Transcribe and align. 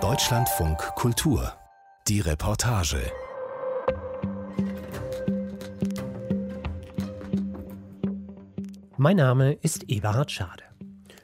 Deutschlandfunk 0.00 0.78
Kultur. 0.96 1.52
Die 2.08 2.18
Reportage. 2.18 2.98
Mein 8.96 9.16
Name 9.18 9.52
ist 9.52 9.88
Eberhard 9.88 10.32
Schade. 10.32 10.64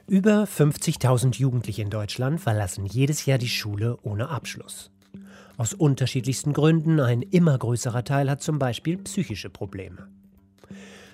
Über 0.07 0.45
50.000 0.45 1.35
Jugendliche 1.35 1.81
in 1.81 1.89
Deutschland 1.89 2.39
verlassen 2.39 2.85
jedes 2.85 3.25
Jahr 3.25 3.37
die 3.37 3.49
Schule 3.49 3.97
ohne 4.03 4.29
Abschluss. 4.29 4.91
Aus 5.57 5.73
unterschiedlichsten 5.73 6.53
Gründen, 6.53 7.01
ein 7.01 7.21
immer 7.21 7.57
größerer 7.57 8.05
Teil 8.05 8.29
hat 8.29 8.41
zum 8.41 8.59
Beispiel 8.59 8.97
psychische 8.99 9.49
Probleme. 9.49 10.07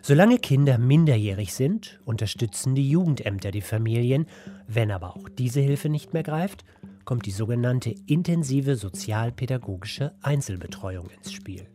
Solange 0.07 0.39
Kinder 0.39 0.77
minderjährig 0.77 1.53
sind, 1.53 1.99
unterstützen 2.05 2.75
die 2.75 2.89
Jugendämter 2.89 3.51
die 3.51 3.59
Familien. 3.59 4.25
Wenn 4.65 4.89
aber 4.89 5.17
auch 5.17 5.27
diese 5.27 5.59
Hilfe 5.59 5.89
nicht 5.89 6.13
mehr 6.13 6.23
greift, 6.23 6.63
kommt 7.03 7.25
die 7.25 7.31
sogenannte 7.31 7.93
intensive 8.05 8.77
sozialpädagogische 8.77 10.15
Einzelbetreuung 10.21 11.09
ins 11.09 11.33
Spiel. 11.33 11.67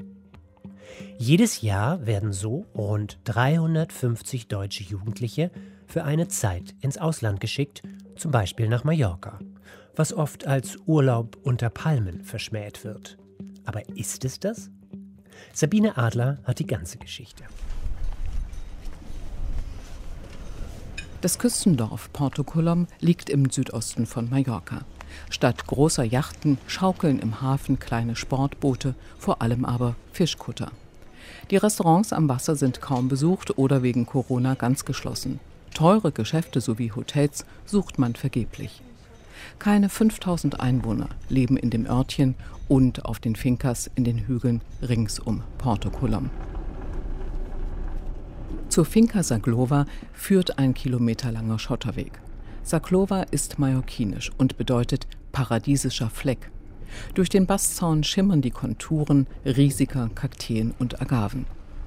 Jedes 1.19 1.61
Jahr 1.61 2.07
werden 2.07 2.33
so 2.33 2.65
rund 2.75 3.19
350 3.25 4.49
deutsche 4.49 4.85
Jugendliche 4.85 5.51
für 5.87 6.05
eine 6.05 6.27
Zeit 6.27 6.75
ins 6.81 6.97
Ausland 6.97 7.39
geschickt, 7.39 7.83
zum 8.17 8.31
Beispiel 8.31 8.67
nach 8.67 8.83
Mallorca, 8.83 9.41
was 9.95 10.15
oft 10.15 10.47
als 10.47 10.79
Urlaub 10.87 11.37
unter 11.43 11.69
Palmen 11.69 12.25
verschmäht 12.25 12.83
wird. 12.83 13.19
Aber 13.67 13.87
ist 13.95 14.25
es 14.25 14.41
das? 14.41 14.71
Sabine 15.53 15.99
Adler 15.99 16.39
hat 16.45 16.61
die 16.61 16.67
ganze 16.67 16.97
Geschichte. 16.97 17.45
Das 21.23 21.39
Küstendorf 21.39 22.13
Porto 22.13 22.43
Colom 22.43 22.89
liegt 22.99 23.31
im 23.31 23.49
Südosten 23.49 24.07
von 24.07 24.29
Mallorca. 24.29 24.81
Statt 25.31 25.69
großer 25.69 26.03
Yachten 26.03 26.59
schaukeln 26.67 27.21
im 27.21 27.41
Hafen 27.41 27.79
kleine 27.79 28.17
Sportboote, 28.17 28.97
vor 29.21 29.41
allem 29.41 29.65
aber 29.65 29.95
Fischkutter. 30.13 30.73
Die 31.53 31.59
Restaurants 31.59 32.13
am 32.13 32.29
Wasser 32.29 32.57
sind 32.57 32.81
kaum 32.81 33.07
besucht 33.07 33.57
oder 33.57 33.85
wegen 33.85 34.05
Corona 34.05 34.55
ganz 34.55 34.85
geschlossen. 34.85 35.39
Teure 35.73 36.11
Geschäfte 36.11 36.61
sowie 36.61 36.91
Hotels 36.91 37.47
sucht 37.67 38.01
man 38.01 38.17
vergeblich. 38.17 38.83
Keine 39.61 39.91
5000 39.91 40.59
Einwohner 40.59 41.09
leben 41.29 41.57
in 41.57 41.71
dem 41.71 41.87
Örtchen 41.87 42.35
und 42.67 43.05
auf 43.05 43.21
den 43.21 43.37
Fincas 43.37 43.89
in 43.95 44.03
den 44.03 44.27
Hügeln 44.27 44.61
rings 44.83 45.21
um 45.21 45.45
Porto 45.59 45.89
Colom. 45.89 46.31
Zur 48.69 48.85
Finca 48.85 49.23
Saglova 49.23 49.87
führt 50.13 50.59
ein 50.59 50.75
kilometerlanger 50.75 51.59
Schotterweg. 51.59 52.21
Saklova 52.63 53.23
ist 53.31 53.59
mallorquinisch 53.59 54.31
und 54.39 54.57
bedeutet 54.57 55.07
paradiesischer 55.33 56.11
Fleck. 56.11 56.51
Durch 57.15 57.29
den 57.29 57.47
Bastzaun 57.47 58.05
schimmern 58.05 58.43
die 58.43 58.51
Konturen 58.51 59.27
riesiger 59.45 60.09
Kakteen 60.15 60.75
und 60.79 61.01
Agaven. 61.01 61.47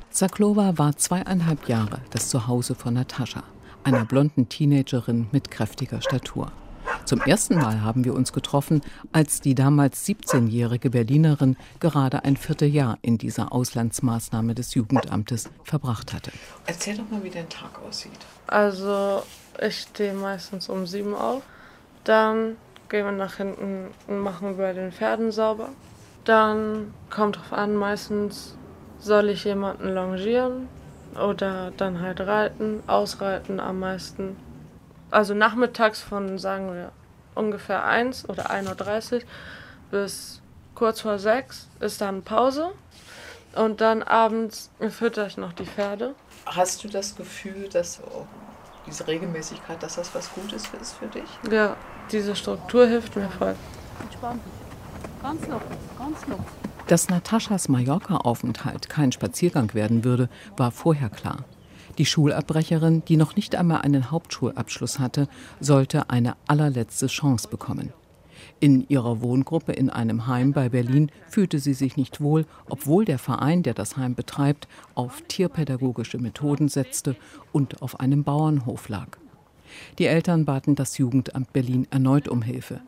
Saklova 0.09 0.77
war 0.77 0.97
zweieinhalb 0.97 1.67
Jahre 1.67 2.01
das 2.09 2.29
Zuhause 2.29 2.75
von 2.75 2.93
Natascha 2.95 3.43
einer 3.85 4.03
blonden 4.03 4.49
Teenagerin 4.49 5.27
mit 5.31 5.51
kräftiger 5.51 6.01
Statur. 6.01 6.51
Zum 7.05 7.21
ersten 7.21 7.55
Mal 7.55 7.81
haben 7.81 8.03
wir 8.03 8.15
uns 8.15 8.33
getroffen, 8.33 8.81
als 9.11 9.39
die 9.39 9.53
damals 9.53 10.07
17-jährige 10.07 10.89
Berlinerin 10.89 11.55
gerade 11.79 12.23
ein 12.23 12.35
Vierteljahr 12.35 12.97
in 13.03 13.19
dieser 13.19 13.53
Auslandsmaßnahme 13.53 14.55
des 14.55 14.73
Jugendamtes 14.73 15.49
verbracht 15.63 16.13
hatte. 16.13 16.31
Erzähl 16.65 16.97
doch 16.97 17.09
mal, 17.11 17.23
wie 17.23 17.29
dein 17.29 17.47
Tag 17.47 17.79
aussieht. 17.87 18.11
Also, 18.47 19.21
ich 19.61 19.81
stehe 19.81 20.13
meistens 20.13 20.67
um 20.67 20.87
sieben 20.87 21.13
auf. 21.13 21.43
Dann 22.03 22.55
gehen 22.89 23.05
wir 23.05 23.11
nach 23.11 23.35
hinten 23.35 23.89
und 24.07 24.19
machen 24.19 24.57
bei 24.57 24.73
den 24.73 24.91
Pferden 24.91 25.31
sauber. 25.31 25.69
Dann 26.23 26.91
kommt 27.11 27.37
drauf 27.37 27.53
an, 27.53 27.75
meistens 27.75 28.57
soll 28.97 29.29
ich 29.29 29.43
jemanden 29.43 29.93
longieren 29.93 30.67
oder 31.23 31.71
dann 31.77 32.01
halt 32.01 32.19
reiten, 32.21 32.81
ausreiten 32.87 33.59
am 33.59 33.79
meisten. 33.79 34.35
Also 35.15 35.33
nachmittags 35.33 36.01
von, 36.01 36.37
sagen 36.39 36.73
wir, 36.73 36.91
ungefähr 37.35 37.85
1 37.85 38.27
oder 38.27 38.51
1.30 38.51 39.13
Uhr 39.13 39.21
bis 39.89 40.41
kurz 40.75 40.99
vor 40.99 41.19
6 41.19 41.69
ist 41.79 42.01
dann 42.01 42.21
Pause. 42.21 42.73
Und 43.55 43.79
dann 43.79 44.03
abends 44.03 44.71
fütter 44.89 45.25
ich 45.27 45.37
noch 45.37 45.53
die 45.53 45.65
Pferde. 45.65 46.15
Hast 46.45 46.83
du 46.83 46.89
das 46.89 47.15
Gefühl, 47.15 47.69
dass 47.69 48.01
oh, 48.03 48.27
diese 48.87 49.07
Regelmäßigkeit, 49.07 49.81
dass 49.81 49.95
das 49.95 50.13
was 50.13 50.33
Gutes 50.33 50.65
ist 50.81 50.95
für 50.95 51.07
dich? 51.07 51.29
Ja, 51.49 51.77
diese 52.11 52.35
Struktur 52.35 52.85
hilft 52.85 53.15
mir 53.15 53.29
voll. 53.29 53.55
Entspannt. 54.01 54.41
Ganz 55.23 55.47
locker, 55.47 55.77
ganz 55.97 56.27
locker. 56.27 56.43
Dass 56.87 57.07
Nataschas 57.07 57.69
Mallorca-Aufenthalt 57.69 58.89
kein 58.89 59.13
Spaziergang 59.13 59.73
werden 59.73 60.03
würde, 60.03 60.27
war 60.57 60.71
vorher 60.71 61.09
klar. 61.09 61.45
Die 61.97 62.05
Schulabbrecherin, 62.05 63.03
die 63.05 63.17
noch 63.17 63.35
nicht 63.35 63.55
einmal 63.55 63.81
einen 63.81 64.11
Hauptschulabschluss 64.11 64.99
hatte, 64.99 65.27
sollte 65.59 66.09
eine 66.09 66.35
allerletzte 66.47 67.07
Chance 67.07 67.47
bekommen. 67.47 67.93
In 68.59 68.87
ihrer 68.89 69.21
Wohngruppe 69.21 69.73
in 69.73 69.89
einem 69.89 70.27
Heim 70.27 70.53
bei 70.53 70.69
Berlin 70.69 71.11
fühlte 71.29 71.59
sie 71.59 71.73
sich 71.73 71.97
nicht 71.97 72.21
wohl, 72.21 72.45
obwohl 72.69 73.05
der 73.05 73.19
Verein, 73.19 73.63
der 73.63 73.73
das 73.73 73.97
Heim 73.97 74.15
betreibt, 74.15 74.67
auf 74.93 75.21
tierpädagogische 75.27 76.17
Methoden 76.17 76.67
setzte 76.67 77.15
und 77.51 77.81
auf 77.81 77.99
einem 77.99 78.23
Bauernhof 78.23 78.89
lag. 78.89 79.17
Die 79.99 80.05
Eltern 80.05 80.45
baten 80.45 80.75
das 80.75 80.97
Jugendamt 80.97 81.53
Berlin 81.53 81.87
erneut 81.91 82.27
um 82.27 82.41
Hilfe. 82.41 82.81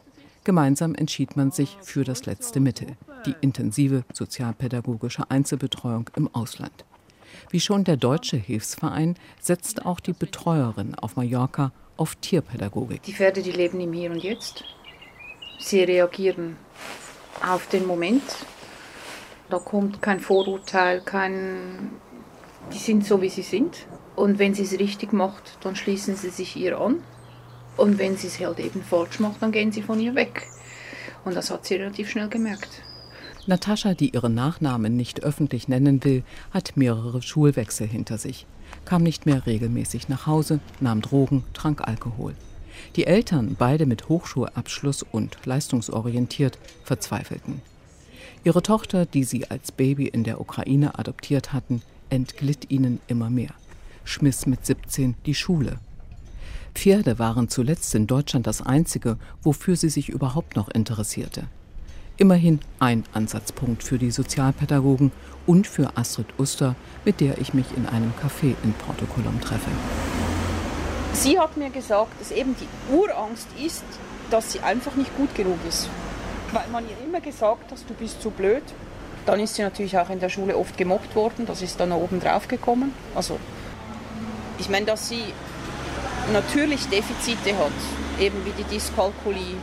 Gemeinsam 0.43 0.95
entschied 0.95 1.35
man 1.35 1.51
sich 1.51 1.77
für 1.81 2.05
das 2.05 2.25
letzte 2.25 2.61
Mittel, 2.61 2.95
die 3.25 3.35
intensive 3.41 4.05
sozialpädagogische 4.13 5.29
Einzelbetreuung 5.29 6.09
im 6.15 6.33
Ausland. 6.33 6.85
Wie 7.49 7.59
schon 7.59 7.83
der 7.83 7.97
deutsche 7.97 8.37
Hilfsverein 8.37 9.15
setzt 9.41 9.85
auch 9.85 9.99
die 9.99 10.13
Betreuerin 10.13 10.95
auf 10.95 11.15
Mallorca 11.15 11.71
auf 11.97 12.15
Tierpädagogik. 12.15 13.03
Die 13.03 13.13
Pferde, 13.13 13.41
die 13.41 13.51
leben 13.51 13.79
im 13.79 13.93
Hier 13.93 14.11
und 14.11 14.23
Jetzt. 14.23 14.63
Sie 15.59 15.83
reagieren 15.83 16.57
auf 17.45 17.67
den 17.67 17.85
Moment. 17.85 18.23
Da 19.49 19.59
kommt 19.59 20.01
kein 20.01 20.19
Vorurteil, 20.19 21.01
kein. 21.01 21.91
Die 22.73 22.77
sind 22.77 23.05
so, 23.05 23.21
wie 23.21 23.29
sie 23.29 23.43
sind. 23.43 23.87
Und 24.15 24.39
wenn 24.39 24.53
sie 24.53 24.63
es 24.63 24.77
richtig 24.77 25.13
macht, 25.13 25.57
dann 25.61 25.75
schließen 25.75 26.15
sie 26.15 26.29
sich 26.29 26.55
ihr 26.55 26.79
an. 26.79 27.03
Und 27.77 27.99
wenn 27.99 28.17
sie 28.17 28.27
es 28.27 28.39
halt 28.39 28.59
eben 28.59 28.81
falsch 28.81 29.19
macht, 29.19 29.41
dann 29.41 29.51
gehen 29.51 29.71
sie 29.71 29.83
von 29.83 29.99
ihr 29.99 30.15
weg. 30.15 30.47
Und 31.23 31.35
das 31.35 31.51
hat 31.51 31.65
sie 31.65 31.75
relativ 31.75 32.09
schnell 32.09 32.27
gemerkt. 32.27 32.81
Natascha, 33.47 33.93
die 33.93 34.09
ihren 34.09 34.35
Nachnamen 34.35 34.95
nicht 34.95 35.23
öffentlich 35.23 35.67
nennen 35.67 36.03
will, 36.03 36.23
hat 36.51 36.75
mehrere 36.75 37.21
Schulwechsel 37.21 37.87
hinter 37.87 38.17
sich, 38.17 38.45
kam 38.85 39.03
nicht 39.03 39.25
mehr 39.25 39.45
regelmäßig 39.45 40.09
nach 40.09 40.27
Hause, 40.27 40.59
nahm 40.79 41.01
Drogen, 41.01 41.43
trank 41.53 41.87
Alkohol. 41.87 42.35
Die 42.95 43.07
Eltern, 43.07 43.55
beide 43.57 43.85
mit 43.85 44.09
Hochschulabschluss 44.09 45.03
und 45.03 45.37
leistungsorientiert, 45.45 46.59
verzweifelten. 46.83 47.61
Ihre 48.43 48.61
Tochter, 48.61 49.05
die 49.05 49.23
sie 49.23 49.49
als 49.49 49.71
Baby 49.71 50.07
in 50.07 50.23
der 50.23 50.39
Ukraine 50.39 50.99
adoptiert 50.99 51.53
hatten, 51.53 51.81
entglitt 52.09 52.69
ihnen 52.69 52.99
immer 53.07 53.29
mehr, 53.29 53.53
schmiss 54.03 54.45
mit 54.45 54.65
17 54.65 55.15
die 55.25 55.35
Schule 55.35 55.79
Pferde 56.77 57.17
waren 57.17 57.49
zuletzt 57.49 57.95
in 57.95 58.05
Deutschland 58.05 58.45
das 58.45 58.61
Einzige, 58.61 59.17
wofür 59.41 59.75
sie 59.75 59.89
sich 59.89 60.09
überhaupt 60.09 60.55
noch 60.55 60.69
interessierte. 60.69 61.47
Immerhin 62.19 62.61
ein 62.79 63.03
Ansatzpunkt 63.13 63.83
für 63.83 63.99
die 63.99 64.09
Sozialpädagogen 64.09 65.11
und 65.45 65.67
für 65.67 65.95
Astrid 65.95 66.25
Uster, 66.39 66.75
mit 67.05 67.21
der 67.21 67.37
ich 67.37 67.53
mich 67.53 67.67
in 67.77 67.85
einem 67.85 68.11
Café 68.19 68.55
in 68.63 68.73
Porto 68.73 69.05
Colom 69.05 69.39
treffe. 69.39 69.69
Sie 71.13 71.39
hat 71.39 71.57
mir 71.57 71.69
gesagt, 71.69 72.19
dass 72.19 72.31
eben 72.31 72.55
die 72.59 72.95
Urangst 72.95 73.47
ist, 73.63 73.83
dass 74.31 74.51
sie 74.51 74.61
einfach 74.61 74.95
nicht 74.95 75.15
gut 75.15 75.35
genug 75.35 75.59
ist. 75.69 75.89
Weil 76.51 76.67
man 76.71 76.85
ihr 76.85 76.95
immer 77.05 77.21
gesagt 77.21 77.71
hat, 77.71 77.79
du 77.87 77.93
bist 77.93 78.19
zu 78.19 78.31
blöd. 78.31 78.63
Dann 79.27 79.39
ist 79.39 79.53
sie 79.53 79.61
natürlich 79.61 79.95
auch 79.99 80.09
in 80.09 80.19
der 80.19 80.29
Schule 80.29 80.57
oft 80.57 80.75
gemobbt 80.75 81.15
worden, 81.15 81.45
das 81.45 81.61
ist 81.61 81.79
dann 81.79 81.91
oben 81.91 82.19
drauf 82.19 82.47
gekommen. 82.47 82.93
Also, 83.13 83.37
ich 84.57 84.69
meine, 84.69 84.87
dass 84.87 85.09
sie 85.09 85.21
natürlich 86.33 86.87
Defizite 86.87 87.55
hat, 87.57 88.19
eben 88.19 88.43
wie 88.43 88.63
die 88.63 88.75
Dyskalkulie, 88.75 89.57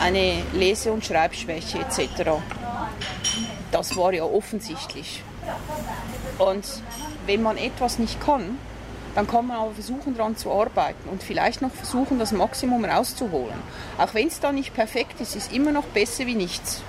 eine 0.00 0.42
Lese- 0.52 0.92
und 0.92 1.04
Schreibschwäche 1.04 1.78
etc. 1.78 2.30
Das 3.70 3.96
war 3.96 4.12
ja 4.12 4.24
offensichtlich. 4.24 5.22
Und 6.38 6.64
wenn 7.26 7.42
man 7.42 7.56
etwas 7.56 7.98
nicht 7.98 8.20
kann, 8.20 8.58
dann 9.14 9.26
kann 9.26 9.46
man 9.46 9.58
aber 9.58 9.72
versuchen, 9.72 10.16
daran 10.16 10.36
zu 10.36 10.50
arbeiten 10.50 11.08
und 11.10 11.22
vielleicht 11.22 11.60
noch 11.62 11.72
versuchen, 11.72 12.18
das 12.18 12.32
Maximum 12.32 12.84
rauszuholen. 12.84 13.54
Auch 13.98 14.14
wenn 14.14 14.28
es 14.28 14.40
da 14.40 14.52
nicht 14.52 14.74
perfekt 14.74 15.20
ist, 15.20 15.36
ist 15.36 15.52
immer 15.52 15.72
noch 15.72 15.84
besser 15.84 16.26
wie 16.26 16.34
nichts. 16.34 16.82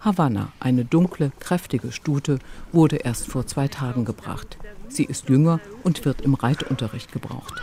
Havanna, 0.00 0.52
eine 0.60 0.84
dunkle, 0.84 1.30
kräftige 1.40 1.92
Stute, 1.92 2.38
wurde 2.72 2.96
erst 2.96 3.26
vor 3.26 3.46
zwei 3.46 3.68
Tagen 3.68 4.04
gebracht. 4.04 4.56
Sie 4.88 5.04
ist 5.04 5.28
jünger 5.28 5.60
und 5.82 6.04
wird 6.04 6.22
im 6.22 6.34
Reitunterricht 6.34 7.12
gebraucht. 7.12 7.60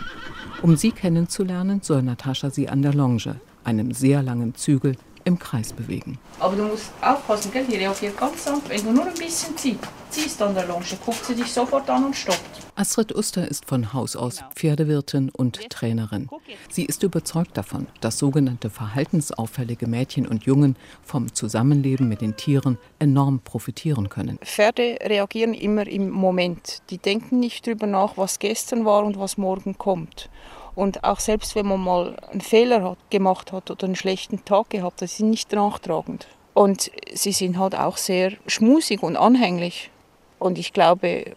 Um 0.63 0.75
sie 0.75 0.91
kennenzulernen, 0.91 1.81
soll 1.83 2.01
Natascha 2.01 2.49
sie 2.49 2.67
an 2.67 2.81
der 2.81 2.93
Longe, 2.93 3.39
einem 3.63 3.91
sehr 3.91 4.23
langen 4.23 4.55
Zügel, 4.55 4.97
im 5.27 5.37
Kreis 5.37 5.73
bewegen. 5.73 6.17
Aber 6.39 6.55
du 6.55 6.63
musst 6.63 6.91
aufpassen, 7.01 7.51
gell? 7.51 7.65
die 7.69 7.75
reagiert 7.75 8.17
ganz 8.17 8.45
sanft. 8.45 8.69
Wenn 8.69 8.83
du 8.83 8.91
nur 8.91 9.05
ein 9.05 9.13
bisschen 9.13 9.55
ziehst, 9.57 9.79
ziehst 10.09 10.41
an 10.41 10.55
der 10.55 10.65
Longe, 10.65 10.85
guckt 11.05 11.23
sie 11.25 11.35
dich 11.35 11.51
sofort 11.51 11.89
an 11.89 12.05
und 12.05 12.15
stoppt. 12.15 12.39
Astrid 12.75 13.13
Uster 13.13 13.47
ist 13.47 13.65
von 13.65 13.91
Haus 13.93 14.15
aus 14.15 14.43
Pferdewirtin 14.55 15.29
und 15.29 15.69
Trainerin. 15.69 16.29
Sie 16.69 16.85
ist 16.85 17.03
überzeugt 17.03 17.57
davon, 17.57 17.87
dass 18.01 18.19
sogenannte 18.19 18.69
verhaltensauffällige 18.69 19.87
Mädchen 19.87 20.27
und 20.27 20.45
Jungen 20.45 20.75
vom 21.03 21.33
Zusammenleben 21.33 22.07
mit 22.07 22.21
den 22.21 22.37
Tieren 22.37 22.77
enorm 22.99 23.39
profitieren 23.39 24.09
können. 24.09 24.37
Pferde 24.43 24.99
reagieren 25.01 25.53
immer 25.53 25.87
im 25.87 26.09
Moment. 26.09 26.83
Die 26.89 26.99
denken 26.99 27.39
nicht 27.39 27.67
darüber 27.67 27.87
nach, 27.87 28.15
was 28.15 28.39
gestern 28.39 28.85
war 28.85 29.03
und 29.03 29.19
was 29.19 29.37
morgen 29.37 29.77
kommt. 29.77 30.29
Und 30.77 31.03
auch 31.03 31.19
selbst 31.19 31.55
wenn 31.55 31.65
man 31.65 31.83
mal 31.83 32.15
einen 32.29 32.39
Fehler 32.39 32.83
hat, 32.83 32.99
gemacht 33.09 33.51
hat 33.51 33.71
oder 33.71 33.85
einen 33.85 33.95
schlechten 33.95 34.45
Tag 34.45 34.69
gehabt 34.69 35.01
hat, 35.01 35.09
sie 35.09 35.15
sind 35.17 35.31
nicht 35.31 35.51
nachtragend. 35.51 36.27
Und 36.53 36.91
sie 37.11 37.31
sind 37.31 37.57
halt 37.57 37.73
auch 37.73 37.97
sehr 37.97 38.33
schmusig 38.45 39.01
und 39.01 39.17
anhänglich. 39.17 39.89
Und 40.37 40.59
ich 40.59 40.73
glaube, 40.73 41.35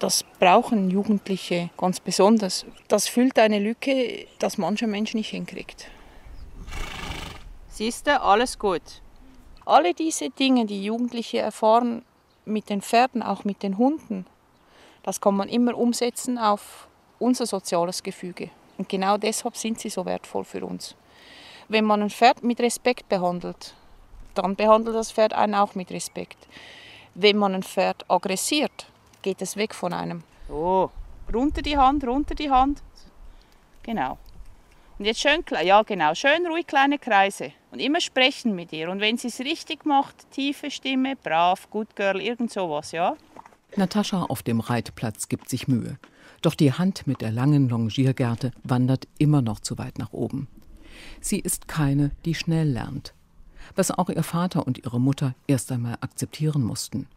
das 0.00 0.24
brauchen 0.40 0.90
Jugendliche 0.90 1.70
ganz 1.76 2.00
besonders. 2.00 2.66
Das 2.88 3.06
füllt 3.06 3.38
eine 3.38 3.60
Lücke, 3.60 4.26
die 4.42 4.60
mancher 4.60 4.88
Mensch 4.88 5.14
nicht 5.14 5.30
hinkriegt. 5.30 5.86
Siehst 7.68 8.08
du, 8.08 8.20
alles 8.20 8.58
gut. 8.58 8.82
Alle 9.64 9.94
diese 9.94 10.30
Dinge, 10.30 10.66
die 10.66 10.82
Jugendliche 10.82 11.38
erfahren 11.38 12.04
mit 12.44 12.68
den 12.68 12.82
Pferden, 12.82 13.22
auch 13.22 13.44
mit 13.44 13.62
den 13.62 13.78
Hunden, 13.78 14.26
das 15.04 15.20
kann 15.20 15.36
man 15.36 15.48
immer 15.48 15.78
umsetzen 15.78 16.36
auf 16.36 16.85
unser 17.18 17.46
soziales 17.46 18.02
Gefüge. 18.02 18.50
Und 18.78 18.88
genau 18.88 19.16
deshalb 19.16 19.56
sind 19.56 19.80
sie 19.80 19.88
so 19.88 20.04
wertvoll 20.04 20.44
für 20.44 20.64
uns. 20.64 20.94
Wenn 21.68 21.84
man 21.84 22.02
ein 22.02 22.10
Pferd 22.10 22.42
mit 22.42 22.60
Respekt 22.60 23.08
behandelt, 23.08 23.74
dann 24.34 24.54
behandelt 24.54 24.96
das 24.96 25.12
Pferd 25.12 25.32
einen 25.32 25.54
auch 25.54 25.74
mit 25.74 25.90
Respekt. 25.90 26.46
Wenn 27.14 27.38
man 27.38 27.54
ein 27.54 27.62
Pferd 27.62 28.04
aggressiert, 28.08 28.86
geht 29.22 29.40
es 29.42 29.56
weg 29.56 29.74
von 29.74 29.92
einem. 29.92 30.22
So, 30.48 30.90
runter 31.32 31.62
die 31.62 31.76
Hand, 31.76 32.06
runter 32.06 32.34
die 32.34 32.50
Hand. 32.50 32.82
Genau. 33.82 34.18
Und 34.98 35.04
jetzt 35.04 35.20
schön, 35.20 35.44
ja 35.62 35.82
genau, 35.82 36.14
schön 36.14 36.46
ruhig 36.46 36.66
kleine 36.66 36.98
Kreise 36.98 37.52
und 37.70 37.80
immer 37.80 38.00
sprechen 38.00 38.54
mit 38.54 38.72
ihr. 38.72 38.88
Und 38.90 39.00
wenn 39.00 39.18
sie 39.18 39.28
es 39.28 39.40
richtig 39.40 39.84
macht, 39.84 40.30
tiefe 40.30 40.70
Stimme, 40.70 41.16
brav, 41.16 41.68
good 41.70 41.94
girl, 41.96 42.20
irgend 42.20 42.50
sowas, 42.50 42.92
ja. 42.92 43.16
Natascha 43.76 44.22
auf 44.22 44.42
dem 44.42 44.60
Reitplatz 44.60 45.28
gibt 45.28 45.50
sich 45.50 45.68
Mühe. 45.68 45.98
Doch 46.46 46.54
die 46.54 46.72
Hand 46.72 47.08
mit 47.08 47.22
der 47.22 47.32
langen 47.32 47.68
Longiergerte 47.68 48.52
wandert 48.62 49.08
immer 49.18 49.42
noch 49.42 49.58
zu 49.58 49.78
weit 49.78 49.98
nach 49.98 50.12
oben. 50.12 50.46
Sie 51.20 51.40
ist 51.40 51.66
keine, 51.66 52.12
die 52.24 52.36
schnell 52.36 52.68
lernt. 52.68 53.14
Was 53.74 53.90
auch 53.90 54.10
ihr 54.10 54.22
Vater 54.22 54.64
und 54.64 54.78
ihre 54.78 55.00
Mutter 55.00 55.34
erst 55.48 55.72
einmal 55.72 55.96
akzeptieren 56.02 56.62
mussten. 56.62 57.08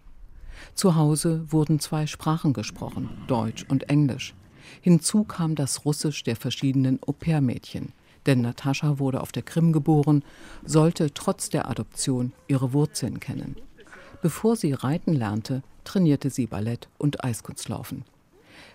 Zu 0.73 0.95
Hause 0.95 1.45
wurden 1.51 1.79
zwei 1.79 2.07
Sprachen 2.07 2.53
gesprochen, 2.53 3.07
Deutsch 3.27 3.67
und 3.69 3.87
Englisch. 3.87 4.33
Hinzu 4.81 5.25
kam 5.25 5.53
das 5.53 5.85
Russisch 5.85 6.23
der 6.23 6.35
verschiedenen 6.35 6.97
Au-pair-Mädchen. 7.05 7.93
Denn 8.25 8.41
Natascha 8.41 8.97
wurde 8.97 9.21
auf 9.21 9.31
der 9.31 9.43
Krim 9.43 9.73
geboren, 9.73 10.23
sollte 10.65 11.13
trotz 11.13 11.49
der 11.49 11.69
Adoption 11.69 12.33
ihre 12.47 12.73
Wurzeln 12.73 13.19
kennen. 13.19 13.57
Bevor 14.23 14.55
sie 14.55 14.73
reiten 14.73 15.13
lernte, 15.13 15.61
trainierte 15.83 16.31
sie 16.31 16.47
Ballett 16.47 16.89
und 16.97 17.23
Eiskunstlaufen. 17.23 18.05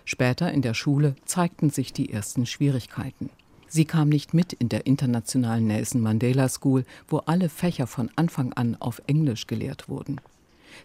Später 0.05 0.51
in 0.51 0.61
der 0.61 0.75
Schule 0.75 1.15
zeigten 1.25 1.71
sich 1.71 1.91
die 1.91 2.11
ersten 2.11 2.45
Schwierigkeiten. 2.45 3.29
Sie 3.67 3.85
kam 3.85 4.09
nicht 4.09 4.33
mit 4.33 4.53
in 4.53 4.69
der 4.69 4.85
internationalen 4.85 5.67
Nelson 5.67 5.99
Mandela 5.99 6.47
School, 6.47 6.85
wo 7.07 7.17
alle 7.17 7.49
Fächer 7.49 7.87
von 7.87 8.09
Anfang 8.15 8.53
an 8.53 8.77
auf 8.79 9.01
Englisch 9.07 9.47
gelehrt 9.47 9.89
wurden. 9.89 10.21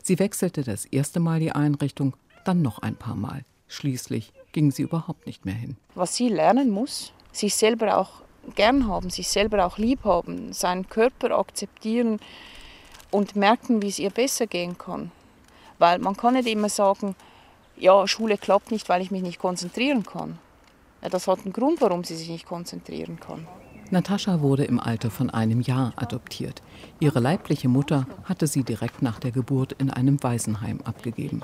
Sie 0.02 0.18
wechselte 0.18 0.62
das 0.62 0.86
erste 0.86 1.20
Mal 1.20 1.40
die 1.40 1.52
Einrichtung, 1.52 2.16
dann 2.44 2.62
noch 2.62 2.78
ein 2.80 2.96
paar 2.96 3.14
Mal. 3.14 3.44
Schließlich 3.68 4.32
ging 4.52 4.72
sie 4.72 4.82
überhaupt 4.82 5.26
nicht 5.26 5.44
mehr 5.44 5.54
hin. 5.54 5.76
Was 5.94 6.16
sie 6.16 6.28
lernen 6.28 6.70
muss, 6.70 7.12
sich 7.30 7.54
selber 7.54 7.98
auch 7.98 8.22
gern 8.54 8.88
haben, 8.88 9.10
sich 9.10 9.28
selber 9.28 9.66
auch 9.66 9.78
lieb 9.78 10.04
haben, 10.04 10.52
seinen 10.52 10.88
Körper 10.88 11.38
akzeptieren 11.38 12.18
und 13.10 13.36
merken, 13.36 13.82
wie 13.82 13.88
es 13.88 13.98
ihr 13.98 14.10
besser 14.10 14.46
gehen 14.46 14.78
kann. 14.78 15.12
Weil 15.78 15.98
man 15.98 16.16
kann 16.16 16.34
nicht 16.34 16.48
immer 16.48 16.68
sagen, 16.68 17.14
ja, 17.80 18.06
Schule 18.06 18.38
klappt 18.38 18.70
nicht, 18.70 18.88
weil 18.88 19.02
ich 19.02 19.10
mich 19.10 19.22
nicht 19.22 19.38
konzentrieren 19.38 20.04
kann. 20.04 20.38
Ja, 21.02 21.08
das 21.08 21.26
hat 21.26 21.40
einen 21.44 21.52
Grund, 21.52 21.80
warum 21.80 22.04
sie 22.04 22.16
sich 22.16 22.28
nicht 22.28 22.46
konzentrieren 22.46 23.18
kann. 23.18 23.46
Natascha 23.92 24.40
wurde 24.40 24.64
im 24.64 24.78
Alter 24.78 25.10
von 25.10 25.30
einem 25.30 25.60
Jahr 25.60 25.92
adoptiert. 25.96 26.62
Ihre 27.00 27.18
leibliche 27.18 27.68
Mutter 27.68 28.06
hatte 28.22 28.46
sie 28.46 28.62
direkt 28.62 29.02
nach 29.02 29.18
der 29.18 29.32
Geburt 29.32 29.72
in 29.72 29.90
einem 29.90 30.22
Waisenheim 30.22 30.80
abgegeben. 30.84 31.42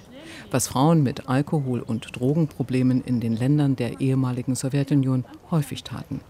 Was 0.53 0.69
Frauen 0.69 1.03
mit 1.03 1.29
Alkohol- 1.29 1.83
und 1.83 2.17
Drogenproblemen 2.17 3.03
in 3.03 3.19
den 3.19 3.35
Ländern 3.35 3.75
der 3.75 4.01
ehemaligen 4.01 4.55
Sowjetunion 4.55 5.25
häufig 5.51 5.83
taten. 5.83 6.21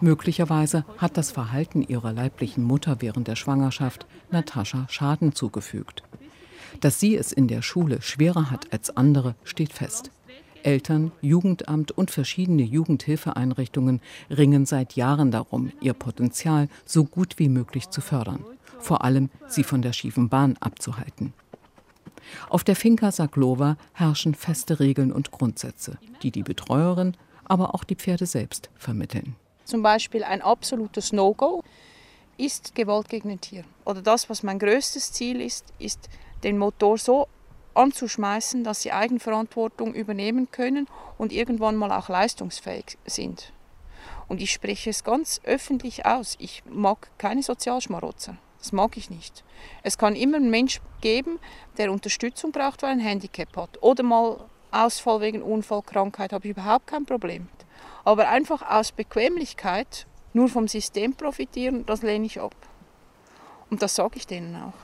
Möglicherweise 0.00 0.84
hat 0.98 1.16
das 1.16 1.30
Verhalten 1.30 1.80
ihrer 1.80 2.12
leiblichen 2.12 2.62
Mutter 2.62 2.96
während 3.00 3.26
der 3.26 3.36
Schwangerschaft 3.36 4.06
Natascha 4.30 4.84
Schaden 4.90 5.34
zugefügt. 5.34 6.02
Dass 6.80 7.00
sie 7.00 7.16
es 7.16 7.32
in 7.32 7.48
der 7.48 7.62
Schule 7.62 8.02
schwerer 8.02 8.50
hat 8.50 8.72
als 8.72 8.96
andere, 8.96 9.34
steht 9.44 9.72
fest. 9.72 10.10
Eltern, 10.62 11.12
Jugendamt 11.20 11.92
und 11.92 12.10
verschiedene 12.10 12.62
Jugendhilfeeinrichtungen 12.62 14.00
ringen 14.30 14.66
seit 14.66 14.94
Jahren 14.94 15.30
darum, 15.30 15.72
ihr 15.80 15.92
Potenzial 15.92 16.68
so 16.84 17.04
gut 17.04 17.38
wie 17.38 17.48
möglich 17.48 17.88
zu 17.90 18.00
fördern. 18.00 18.44
Vor 18.80 19.04
allem 19.04 19.30
sie 19.46 19.62
von 19.62 19.80
der 19.80 19.92
schiefen 19.92 20.28
Bahn 20.28 20.56
abzuhalten. 20.60 21.32
Auf 22.48 22.64
der 22.64 22.74
Finca 22.74 23.12
Saglova 23.12 23.76
herrschen 23.92 24.34
feste 24.34 24.80
Regeln 24.80 25.12
und 25.12 25.30
Grundsätze, 25.30 25.98
die 26.22 26.32
die 26.32 26.42
Betreuerin, 26.42 27.16
aber 27.44 27.74
auch 27.74 27.84
die 27.84 27.94
Pferde 27.94 28.26
selbst 28.26 28.70
vermitteln. 28.74 29.36
Zum 29.64 29.82
Beispiel 29.82 30.24
ein 30.24 30.42
absolutes 30.42 31.12
No-Go 31.12 31.62
ist 32.38 32.74
Gewalt 32.74 33.08
gegen 33.08 33.30
ein 33.30 33.40
Tier. 33.40 33.64
Oder 33.84 34.02
das, 34.02 34.28
was 34.28 34.42
mein 34.42 34.58
größtes 34.58 35.12
Ziel 35.12 35.40
ist, 35.40 35.72
ist 35.78 36.08
den 36.42 36.58
Motor 36.58 36.98
so 36.98 37.28
anzuschmeißen, 37.74 38.64
dass 38.64 38.82
sie 38.82 38.92
Eigenverantwortung 38.92 39.94
übernehmen 39.94 40.50
können 40.50 40.86
und 41.18 41.32
irgendwann 41.32 41.76
mal 41.76 41.92
auch 41.92 42.08
leistungsfähig 42.08 42.98
sind. 43.06 43.52
Und 44.28 44.40
ich 44.40 44.52
spreche 44.52 44.90
es 44.90 45.04
ganz 45.04 45.40
öffentlich 45.44 46.06
aus. 46.06 46.36
Ich 46.38 46.62
mag 46.68 47.10
keine 47.18 47.42
Sozialschmarotzer. 47.42 48.36
Das 48.58 48.72
mag 48.72 48.96
ich 48.96 49.10
nicht. 49.10 49.44
Es 49.82 49.98
kann 49.98 50.16
immer 50.16 50.38
einen 50.38 50.50
Mensch 50.50 50.80
geben, 51.00 51.38
der 51.78 51.92
Unterstützung 51.92 52.50
braucht, 52.50 52.82
weil 52.82 52.90
er 52.90 52.92
ein 52.94 53.00
Handicap 53.00 53.56
hat. 53.56 53.82
Oder 53.82 54.02
mal 54.02 54.38
Ausfall 54.72 55.20
wegen 55.20 55.42
Unfall, 55.42 55.82
Krankheit, 55.82 56.32
habe 56.32 56.46
ich 56.46 56.50
überhaupt 56.50 56.88
kein 56.88 57.06
Problem 57.06 57.48
Aber 58.04 58.28
einfach 58.28 58.68
aus 58.68 58.92
Bequemlichkeit 58.92 60.06
nur 60.36 60.48
vom 60.48 60.68
System 60.68 61.14
profitieren, 61.14 61.84
das 61.86 62.02
lehne 62.02 62.26
ich 62.26 62.40
ab. 62.40 62.54
Und 63.70 63.82
das 63.82 63.96
sage 63.96 64.16
ich 64.16 64.26
denen 64.26 64.54
auch. 64.54 64.74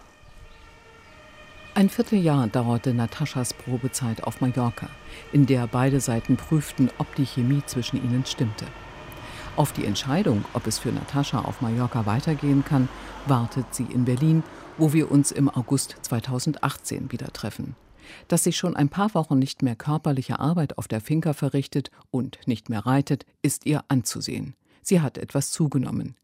Ein 1.74 1.88
Vierteljahr 1.88 2.48
dauerte 2.48 2.92
Nataschas 2.92 3.54
Probezeit 3.54 4.24
auf 4.24 4.40
Mallorca, 4.40 4.88
in 5.30 5.46
der 5.46 5.66
beide 5.66 6.00
Seiten 6.00 6.36
prüften, 6.36 6.90
ob 6.98 7.14
die 7.14 7.26
Chemie 7.26 7.62
zwischen 7.66 8.02
ihnen 8.02 8.24
stimmte. 8.26 8.66
Auf 9.54 9.72
die 9.72 9.84
Entscheidung, 9.84 10.44
ob 10.54 10.66
es 10.66 10.78
für 10.78 10.90
Natascha 10.90 11.40
auf 11.40 11.60
Mallorca 11.60 12.06
weitergehen 12.06 12.64
kann, 12.64 12.88
wartet 13.26 13.66
sie 13.74 13.84
in 13.84 14.06
Berlin, 14.06 14.42
wo 14.78 14.94
wir 14.94 15.10
uns 15.10 15.30
im 15.30 15.50
August 15.50 15.96
2018 16.00 17.12
wieder 17.12 17.30
treffen. 17.32 17.76
Dass 18.28 18.44
sie 18.44 18.52
schon 18.52 18.74
ein 18.74 18.88
paar 18.88 19.14
Wochen 19.14 19.38
nicht 19.38 19.62
mehr 19.62 19.76
körperliche 19.76 20.38
Arbeit 20.38 20.78
auf 20.78 20.88
der 20.88 21.02
Finca 21.02 21.34
verrichtet 21.34 21.90
und 22.10 22.38
nicht 22.46 22.70
mehr 22.70 22.86
reitet, 22.86 23.26
ist 23.42 23.66
ihr 23.66 23.84
anzusehen. 23.88 24.54
Sie 24.82 25.00
hat 25.00 25.16
etwas 25.16 25.50
zugenommen. 25.50 26.16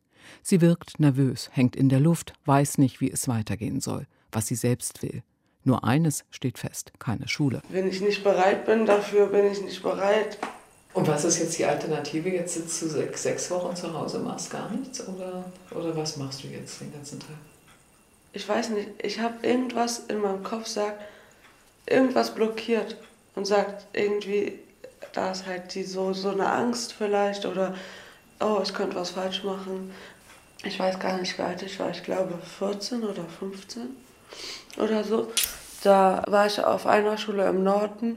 Sie 0.42 0.60
wirkt 0.60 1.00
nervös, 1.00 1.48
hängt 1.52 1.76
in 1.76 1.88
der 1.88 2.00
Luft, 2.00 2.34
weiß 2.44 2.78
nicht, 2.78 3.00
wie 3.00 3.10
es 3.10 3.28
weitergehen 3.28 3.80
soll, 3.80 4.06
was 4.30 4.46
sie 4.46 4.56
selbst 4.56 5.02
will. 5.02 5.22
Nur 5.64 5.84
eines 5.84 6.24
steht 6.30 6.58
fest, 6.58 6.92
keine 6.98 7.28
Schule. 7.28 7.62
Wenn 7.68 7.88
ich 7.88 8.00
nicht 8.00 8.24
bereit 8.24 8.66
bin, 8.66 8.86
dafür 8.86 9.26
bin 9.26 9.50
ich 9.50 9.60
nicht 9.62 9.82
bereit. 9.82 10.38
Und 10.94 11.06
was 11.06 11.24
ist 11.24 11.38
jetzt 11.38 11.58
die 11.58 11.64
Alternative? 11.64 12.28
Jetzt 12.30 12.54
sitzt 12.54 12.80
du 12.82 12.88
sechs, 12.88 13.22
sechs 13.22 13.50
Wochen 13.50 13.76
zu 13.76 13.92
Hause, 13.92 14.18
machst 14.18 14.50
gar 14.50 14.70
nichts? 14.70 15.06
Oder, 15.06 15.44
oder 15.70 15.96
was 15.96 16.16
machst 16.16 16.42
du 16.42 16.48
jetzt 16.48 16.80
den 16.80 16.92
ganzen 16.92 17.20
Tag? 17.20 17.36
Ich 18.32 18.48
weiß 18.48 18.70
nicht, 18.70 18.88
ich 19.02 19.20
habe 19.20 19.46
irgendwas 19.46 20.00
in 20.08 20.20
meinem 20.20 20.42
Kopf, 20.42 20.66
sagt, 20.66 21.00
irgendwas 21.86 22.34
blockiert 22.34 22.96
und 23.34 23.46
sagt 23.46 23.86
irgendwie, 23.92 24.58
da 25.12 25.32
ist 25.32 25.46
halt 25.46 25.74
die, 25.74 25.84
so, 25.84 26.12
so 26.12 26.30
eine 26.30 26.50
Angst 26.50 26.92
vielleicht 26.92 27.46
oder 27.46 27.74
oh, 28.40 28.60
ich 28.62 28.74
könnte 28.74 28.96
was 28.96 29.10
falsch 29.10 29.44
machen. 29.44 29.92
Ich 30.64 30.78
weiß 30.78 30.98
gar 30.98 31.18
nicht, 31.18 31.38
wie 31.38 31.42
alt 31.42 31.62
ich 31.62 31.78
war, 31.78 31.90
ich 31.90 32.02
glaube 32.02 32.34
14 32.58 33.04
oder 33.04 33.24
15 33.38 33.88
oder 34.78 35.04
so. 35.04 35.30
Da 35.82 36.24
war 36.26 36.46
ich 36.46 36.62
auf 36.62 36.86
einer 36.86 37.16
Schule 37.16 37.48
im 37.48 37.62
Norden. 37.62 38.16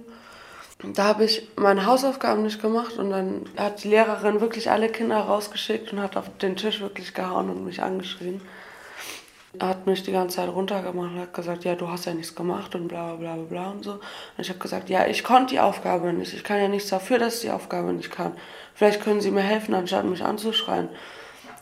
da 0.84 1.04
habe 1.04 1.26
ich 1.26 1.48
meine 1.56 1.86
Hausaufgaben 1.86 2.42
nicht 2.42 2.62
gemacht 2.62 2.98
und 2.98 3.12
dann 3.12 3.46
hat 3.56 3.84
die 3.84 3.90
Lehrerin 3.90 4.42
wirklich 4.42 4.72
alle 4.72 4.90
Kinder 4.90 5.18
rausgeschickt 5.18 5.94
und 5.94 6.02
hat 6.02 6.18
auf 6.18 6.26
den 6.42 6.56
Tisch 6.56 6.82
wirklich 6.82 7.14
gehauen 7.14 7.50
und 7.50 7.66
mich 7.66 7.84
angeschrien. 7.84 8.42
Er 9.60 9.68
hat 9.68 9.86
mich 9.86 10.04
die 10.04 10.14
ganze 10.14 10.38
Zeit 10.38 10.50
runtergemacht 10.50 11.12
und 11.12 11.20
hat 11.20 11.34
gesagt, 11.34 11.66
ja, 11.66 11.76
du 11.76 11.90
hast 11.90 12.06
ja 12.06 12.14
nichts 12.14 12.36
gemacht 12.36 12.74
und 12.74 12.88
bla 12.88 13.16
bla 13.16 13.36
bla 13.36 13.44
bla 13.44 13.70
und 13.72 13.84
so. 13.84 13.94
Und 13.94 14.02
ich 14.38 14.50
habe 14.50 14.60
gesagt, 14.60 14.90
ja, 14.90 15.06
ich 15.08 15.24
konnte 15.24 15.54
die 15.54 15.60
Aufgabe 15.60 16.14
nicht. 16.14 16.34
Ich 16.34 16.44
kann 16.44 16.60
ja 16.60 16.68
nichts 16.68 16.90
dafür, 16.90 17.20
dass 17.20 17.36
ich 17.36 17.42
die 17.42 17.52
Aufgabe 17.52 17.92
nicht 17.92 18.12
kann. 18.12 18.34
Vielleicht 18.74 19.02
können 19.02 19.20
Sie 19.20 19.32
mir 19.32 19.42
helfen, 19.42 19.74
anstatt 19.74 20.06
mich 20.06 20.24
anzuschreien. 20.24 20.90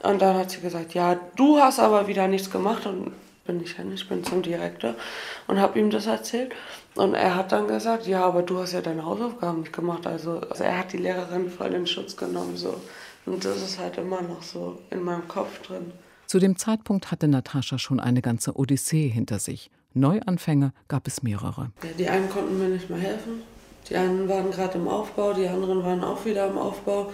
Und 0.03 0.21
dann 0.21 0.37
hat 0.37 0.51
sie 0.51 0.61
gesagt, 0.61 0.93
ja, 0.93 1.19
du 1.35 1.59
hast 1.59 1.79
aber 1.79 2.07
wieder 2.07 2.27
nichts 2.27 2.49
gemacht 2.49 2.85
und 2.85 3.11
bin 3.45 3.61
ich 3.61 3.77
ja 3.77 3.83
nicht, 3.83 4.03
ich 4.03 4.09
bin 4.09 4.23
zum 4.23 4.43
Direktor 4.43 4.93
und 5.47 5.59
habe 5.59 5.79
ihm 5.79 5.89
das 5.89 6.05
erzählt. 6.05 6.53
Und 6.95 7.15
er 7.15 7.35
hat 7.35 7.51
dann 7.51 7.67
gesagt, 7.67 8.07
ja, 8.07 8.23
aber 8.23 8.43
du 8.43 8.59
hast 8.59 8.73
ja 8.73 8.81
deine 8.81 9.05
Hausaufgaben 9.05 9.61
nicht 9.61 9.73
gemacht. 9.73 10.05
Also, 10.05 10.39
also 10.49 10.63
er 10.63 10.77
hat 10.77 10.93
die 10.93 10.97
Lehrerin 10.97 11.49
voll 11.49 11.73
in 11.73 11.87
Schutz 11.87 12.15
genommen. 12.15 12.55
So. 12.55 12.79
Und 13.25 13.43
das 13.43 13.57
ist 13.57 13.79
halt 13.79 13.97
immer 13.97 14.21
noch 14.21 14.43
so 14.43 14.79
in 14.89 15.03
meinem 15.03 15.27
Kopf 15.27 15.61
drin. 15.63 15.91
Zu 16.29 16.37
dem 16.37 16.57
Zeitpunkt 16.57 17.09
hatte 17.09 17.27
Natascha 17.27 17.79
schon 17.79 17.99
eine 17.99 18.21
ganze 18.21 18.55
Odyssee 18.55 19.09
hinter 19.09 19.39
sich. 19.39 19.71
Neuanfänge 19.95 20.73
gab 20.87 21.07
es 21.07 21.23
mehrere. 21.23 21.71
Ja, 21.83 21.89
die 21.97 22.07
einen 22.07 22.29
konnten 22.29 22.59
mir 22.59 22.69
nicht 22.69 22.87
mehr 22.89 22.99
helfen. 22.99 23.41
Die 23.89 23.95
einen 23.95 24.29
waren 24.29 24.51
gerade 24.51 24.77
im 24.77 24.87
Aufbau, 24.87 25.33
die 25.33 25.47
anderen 25.47 25.83
waren 25.83 26.03
auch 26.03 26.23
wieder 26.25 26.47
im 26.47 26.59
Aufbau 26.59 27.09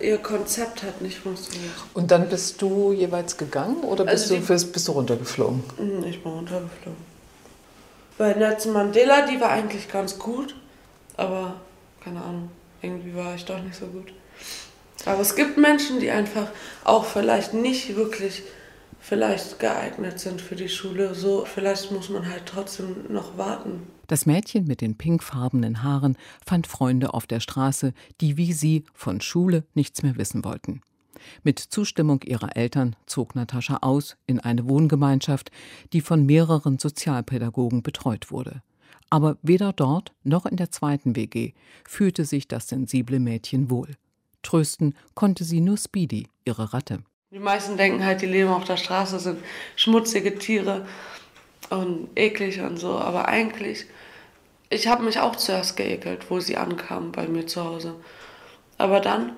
ihr 0.00 0.18
Konzept 0.18 0.82
hat 0.82 1.00
nicht 1.00 1.18
funktioniert. 1.18 1.72
Und 1.92 2.10
dann 2.10 2.28
bist 2.28 2.60
du 2.60 2.92
jeweils 2.92 3.36
gegangen 3.36 3.82
oder 3.84 4.04
bist, 4.04 4.30
also 4.32 4.36
du, 4.36 4.72
bist 4.72 4.88
du 4.88 4.92
runtergeflogen? 4.92 5.62
Mhm, 5.78 6.04
ich 6.04 6.22
bin 6.22 6.32
runtergeflogen. 6.32 7.14
Bei 8.18 8.32
Nelson 8.34 8.72
Mandela, 8.72 9.26
die 9.26 9.40
war 9.40 9.50
eigentlich 9.50 9.88
ganz 9.88 10.18
gut, 10.18 10.54
aber 11.16 11.56
keine 12.02 12.22
Ahnung, 12.22 12.50
irgendwie 12.80 13.14
war 13.14 13.34
ich 13.34 13.44
doch 13.44 13.60
nicht 13.62 13.74
so 13.76 13.86
gut. 13.86 14.12
Aber 15.06 15.20
es 15.20 15.34
gibt 15.36 15.58
Menschen, 15.58 16.00
die 16.00 16.10
einfach 16.10 16.48
auch 16.84 17.04
vielleicht 17.04 17.54
nicht 17.54 17.96
wirklich 17.96 18.42
vielleicht 19.00 19.58
geeignet 19.58 20.18
sind 20.18 20.40
für 20.40 20.56
die 20.56 20.68
Schule. 20.68 21.14
So, 21.14 21.44
vielleicht 21.44 21.92
muss 21.92 22.08
man 22.08 22.28
halt 22.28 22.46
trotzdem 22.46 23.12
noch 23.12 23.36
warten. 23.36 23.82
Das 24.06 24.24
Mädchen 24.26 24.66
mit 24.66 24.80
den 24.80 24.96
pinkfarbenen 24.96 25.82
Haaren 25.82 26.16
fand 26.44 26.66
Freunde 26.66 27.12
auf 27.12 27.26
der 27.26 27.40
Straße, 27.40 27.92
die 28.20 28.36
wie 28.36 28.52
sie 28.52 28.84
von 28.94 29.20
Schule 29.20 29.64
nichts 29.74 30.02
mehr 30.02 30.16
wissen 30.16 30.44
wollten. 30.44 30.80
Mit 31.42 31.58
Zustimmung 31.58 32.22
ihrer 32.22 32.56
Eltern 32.56 32.96
zog 33.06 33.34
Natascha 33.34 33.78
aus 33.82 34.16
in 34.26 34.40
eine 34.40 34.68
Wohngemeinschaft, 34.68 35.50
die 35.92 36.00
von 36.00 36.26
mehreren 36.26 36.78
Sozialpädagogen 36.78 37.82
betreut 37.82 38.30
wurde. 38.30 38.62
Aber 39.10 39.36
weder 39.42 39.72
dort 39.72 40.12
noch 40.22 40.46
in 40.46 40.56
der 40.56 40.70
zweiten 40.70 41.14
WG 41.14 41.52
fühlte 41.86 42.24
sich 42.24 42.48
das 42.48 42.68
sensible 42.68 43.20
Mädchen 43.20 43.70
wohl. 43.70 43.96
Trösten 44.44 44.94
konnte 45.14 45.42
sie 45.42 45.60
nur 45.60 45.76
Speedy, 45.76 46.28
ihre 46.44 46.72
Ratte. 46.72 47.00
Die 47.32 47.40
meisten 47.40 47.76
denken 47.76 48.04
halt, 48.04 48.22
die 48.22 48.26
leben 48.26 48.50
auf 48.50 48.64
der 48.64 48.76
Straße, 48.76 49.18
sind 49.18 49.42
schmutzige 49.74 50.38
Tiere 50.38 50.86
und 51.70 52.08
eklig 52.14 52.60
und 52.60 52.76
so. 52.76 52.96
Aber 52.96 53.26
eigentlich, 53.26 53.86
ich 54.70 54.86
habe 54.86 55.02
mich 55.02 55.18
auch 55.18 55.34
zuerst 55.34 55.76
geekelt, 55.76 56.30
wo 56.30 56.38
sie 56.38 56.56
ankamen 56.56 57.10
bei 57.10 57.26
mir 57.26 57.46
zu 57.48 57.64
Hause. 57.64 57.96
Aber 58.78 59.00
dann 59.00 59.32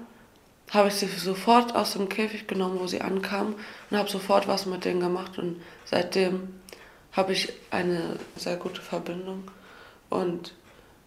habe 0.71 0.89
ich 0.89 0.95
sie 0.95 1.07
sofort 1.07 1.75
aus 1.75 1.93
dem 1.93 2.09
Käfig 2.09 2.47
genommen, 2.47 2.79
wo 2.81 2.87
sie 2.87 3.01
ankamen 3.01 3.55
und 3.91 3.97
habe 3.97 4.11
sofort 4.11 4.49
was 4.49 4.67
mit 4.67 4.85
denen 4.85 5.01
gemacht. 5.01 5.39
Und 5.39 5.63
seitdem 5.85 6.49
habe 7.13 7.33
ich 7.33 7.53
eine 7.71 8.19
sehr 8.37 8.57
gute 8.57 8.83
Verbindung. 8.83 9.45
Und 10.11 10.55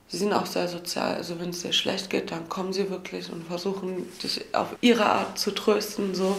sie 0.09 0.17
sind 0.17 0.33
auch 0.33 0.45
sehr 0.45 0.67
sozial. 0.67 1.15
Also 1.15 1.39
wenn 1.39 1.49
es 1.49 1.61
dir 1.61 1.71
schlecht 1.71 2.09
geht, 2.09 2.31
dann 2.31 2.49
kommen 2.49 2.73
sie 2.73 2.89
wirklich 2.89 3.31
und 3.31 3.45
versuchen 3.45 4.05
dich 4.21 4.43
auf 4.53 4.75
ihre 4.81 5.05
Art 5.05 5.39
zu 5.39 5.51
trösten. 5.51 6.13
So. 6.13 6.35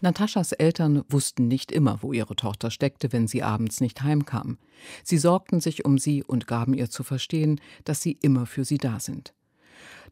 Nataschas 0.00 0.52
Eltern 0.52 1.04
wussten 1.08 1.48
nicht 1.48 1.72
immer, 1.72 1.98
wo 2.02 2.12
ihre 2.12 2.36
Tochter 2.36 2.70
steckte, 2.70 3.12
wenn 3.12 3.26
sie 3.26 3.42
abends 3.42 3.80
nicht 3.80 4.02
heimkam. 4.02 4.58
Sie 5.04 5.18
sorgten 5.18 5.60
sich 5.60 5.84
um 5.84 5.98
sie 5.98 6.22
und 6.22 6.46
gaben 6.46 6.74
ihr 6.74 6.90
zu 6.90 7.02
verstehen, 7.02 7.60
dass 7.84 8.02
sie 8.02 8.18
immer 8.20 8.46
für 8.46 8.64
sie 8.64 8.78
da 8.78 9.00
sind. 9.00 9.32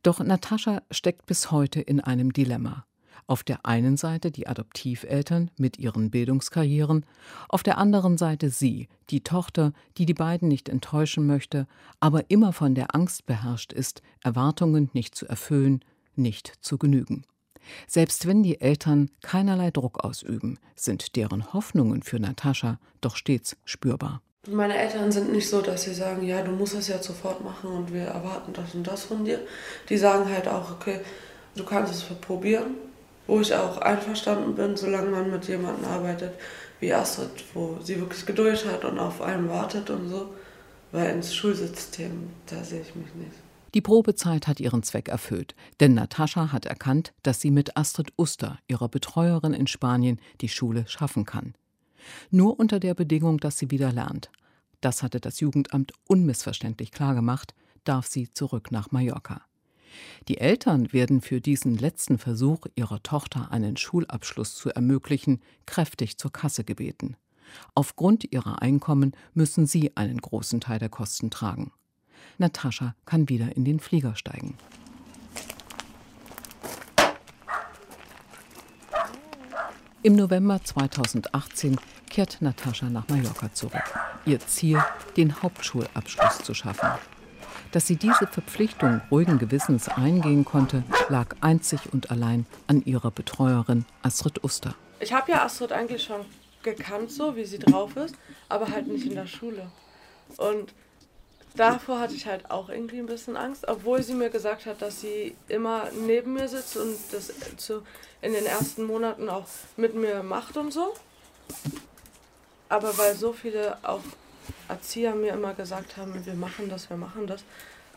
Doch 0.02 0.20
Natascha 0.20 0.82
steckt 0.90 1.26
bis 1.26 1.50
heute 1.50 1.80
in 1.80 2.00
einem 2.00 2.32
Dilemma. 2.32 2.86
Auf 3.26 3.42
der 3.44 3.66
einen 3.66 3.96
Seite 3.96 4.30
die 4.30 4.46
Adoptiveltern 4.46 5.50
mit 5.56 5.78
ihren 5.78 6.10
Bildungskarrieren, 6.10 7.06
auf 7.48 7.62
der 7.62 7.78
anderen 7.78 8.18
Seite 8.18 8.50
sie, 8.50 8.88
die 9.10 9.22
Tochter, 9.22 9.72
die 9.96 10.06
die 10.06 10.14
beiden 10.14 10.48
nicht 10.48 10.68
enttäuschen 10.68 11.26
möchte, 11.26 11.66
aber 12.00 12.30
immer 12.30 12.52
von 12.52 12.74
der 12.74 12.94
Angst 12.94 13.26
beherrscht 13.26 13.72
ist, 13.72 14.02
Erwartungen 14.22 14.90
nicht 14.92 15.14
zu 15.14 15.26
erfüllen, 15.26 15.84
nicht 16.16 16.52
zu 16.60 16.78
genügen. 16.78 17.24
Selbst 17.86 18.26
wenn 18.26 18.42
die 18.42 18.60
Eltern 18.60 19.10
keinerlei 19.22 19.70
Druck 19.70 20.02
ausüben, 20.04 20.58
sind 20.76 21.16
deren 21.16 21.52
Hoffnungen 21.52 22.02
für 22.02 22.18
Natascha 22.18 22.78
doch 23.00 23.16
stets 23.16 23.56
spürbar. 23.64 24.22
Meine 24.48 24.76
Eltern 24.78 25.12
sind 25.12 25.32
nicht 25.32 25.48
so, 25.48 25.60
dass 25.60 25.82
sie 25.82 25.92
sagen, 25.92 26.24
ja, 26.24 26.42
du 26.42 26.52
musst 26.52 26.74
es 26.74 26.88
jetzt 26.88 27.06
sofort 27.06 27.44
machen 27.44 27.70
und 27.70 27.92
wir 27.92 28.04
erwarten 28.04 28.54
das 28.54 28.74
und 28.74 28.86
das 28.86 29.02
von 29.02 29.24
dir. 29.24 29.38
Die 29.88 29.98
sagen 29.98 30.30
halt 30.30 30.48
auch, 30.48 30.70
okay, 30.70 31.00
du 31.56 31.64
kannst 31.64 31.92
es 31.92 32.02
probieren, 32.02 32.74
wo 33.26 33.40
ich 33.40 33.54
auch 33.54 33.78
einverstanden 33.78 34.54
bin, 34.54 34.76
solange 34.76 35.10
man 35.10 35.30
mit 35.30 35.46
jemandem 35.46 35.84
arbeitet 35.84 36.32
wie 36.80 36.92
Astrid, 36.92 37.44
wo 37.54 37.78
sie 37.82 38.00
wirklich 38.00 38.26
Geduld 38.26 38.64
hat 38.66 38.84
und 38.84 38.98
auf 38.98 39.20
einen 39.20 39.48
wartet 39.48 39.90
und 39.90 40.08
so. 40.08 40.34
Weil 40.92 41.14
ins 41.14 41.34
Schulsystem, 41.34 42.30
da 42.46 42.64
sehe 42.64 42.80
ich 42.80 42.94
mich 42.96 43.14
nicht. 43.14 43.36
Die 43.74 43.80
Probezeit 43.80 44.48
hat 44.48 44.58
ihren 44.58 44.82
Zweck 44.82 45.08
erfüllt, 45.08 45.54
denn 45.78 45.94
Natascha 45.94 46.50
hat 46.50 46.66
erkannt, 46.66 47.12
dass 47.22 47.40
sie 47.40 47.52
mit 47.52 47.76
Astrid 47.76 48.12
Uster, 48.18 48.58
ihrer 48.66 48.88
Betreuerin 48.88 49.54
in 49.54 49.68
Spanien, 49.68 50.20
die 50.40 50.48
Schule 50.48 50.84
schaffen 50.88 51.24
kann. 51.24 51.54
Nur 52.32 52.58
unter 52.58 52.80
der 52.80 52.94
Bedingung, 52.94 53.38
dass 53.38 53.58
sie 53.58 53.70
wieder 53.70 53.92
lernt. 53.92 54.30
Das 54.80 55.04
hatte 55.04 55.20
das 55.20 55.38
Jugendamt 55.38 55.92
unmissverständlich 56.08 56.90
klargemacht, 56.90 57.54
darf 57.84 58.08
sie 58.08 58.32
zurück 58.32 58.72
nach 58.72 58.90
Mallorca. 58.90 59.42
Die 60.28 60.38
Eltern 60.38 60.92
werden 60.92 61.20
für 61.20 61.40
diesen 61.40 61.76
letzten 61.76 62.18
Versuch, 62.18 62.66
ihrer 62.74 63.02
Tochter 63.02 63.50
einen 63.50 63.76
Schulabschluss 63.76 64.54
zu 64.54 64.70
ermöglichen, 64.70 65.40
kräftig 65.66 66.18
zur 66.18 66.32
Kasse 66.32 66.64
gebeten. 66.64 67.16
Aufgrund 67.74 68.32
ihrer 68.32 68.62
Einkommen 68.62 69.12
müssen 69.34 69.66
sie 69.66 69.96
einen 69.96 70.18
großen 70.18 70.60
Teil 70.60 70.78
der 70.78 70.88
Kosten 70.88 71.30
tragen. 71.30 71.72
Natascha 72.38 72.94
kann 73.04 73.28
wieder 73.28 73.56
in 73.56 73.64
den 73.64 73.80
Flieger 73.80 74.14
steigen. 74.14 74.56
Im 80.02 80.16
November 80.16 80.62
2018 80.62 81.78
kehrt 82.08 82.40
Natascha 82.40 82.88
nach 82.88 83.06
Mallorca 83.08 83.52
zurück. 83.52 83.82
Ihr 84.24 84.40
Ziel, 84.40 84.82
den 85.16 85.42
Hauptschulabschluss 85.42 86.38
zu 86.38 86.54
schaffen. 86.54 86.88
Dass 87.72 87.86
sie 87.86 87.96
diese 87.96 88.26
Verpflichtung 88.26 89.00
ruhigen 89.10 89.38
Gewissens 89.38 89.88
eingehen 89.88 90.44
konnte, 90.44 90.82
lag 91.08 91.36
einzig 91.40 91.80
und 91.92 92.10
allein 92.10 92.46
an 92.66 92.82
ihrer 92.84 93.10
Betreuerin 93.10 93.84
Astrid 94.02 94.42
Uster. 94.42 94.74
Ich 94.98 95.12
habe 95.12 95.30
ja 95.30 95.44
Astrid 95.44 95.72
eigentlich 95.72 96.02
schon 96.02 96.24
gekannt, 96.62 97.12
so 97.12 97.36
wie 97.36 97.44
sie 97.44 97.58
drauf 97.58 97.96
ist, 97.96 98.14
aber 98.48 98.68
halt 98.70 98.88
nicht 98.88 99.06
in 99.06 99.14
der 99.14 99.26
Schule. 99.26 99.70
Und 100.36 100.74
davor 101.54 102.00
hatte 102.00 102.14
ich 102.14 102.26
halt 102.26 102.50
auch 102.50 102.68
irgendwie 102.68 102.98
ein 102.98 103.06
bisschen 103.06 103.36
Angst, 103.36 103.66
obwohl 103.68 104.02
sie 104.02 104.14
mir 104.14 104.30
gesagt 104.30 104.66
hat, 104.66 104.82
dass 104.82 105.00
sie 105.00 105.36
immer 105.48 105.88
neben 106.06 106.34
mir 106.34 106.48
sitzt 106.48 106.76
und 106.76 106.96
das 107.12 107.32
zu, 107.56 107.82
in 108.20 108.32
den 108.32 108.46
ersten 108.46 108.84
Monaten 108.84 109.28
auch 109.28 109.46
mit 109.76 109.94
mir 109.94 110.22
macht 110.22 110.56
und 110.56 110.72
so. 110.72 110.92
Aber 112.68 112.96
weil 112.98 113.14
so 113.14 113.32
viele 113.32 113.78
auch 113.82 114.02
Erzieher 114.70 115.14
mir 115.14 115.32
immer 115.32 115.54
gesagt 115.54 115.96
haben, 115.96 116.24
wir 116.24 116.34
machen 116.34 116.68
das, 116.68 116.88
wir 116.88 116.96
machen 116.96 117.26
das, 117.26 117.44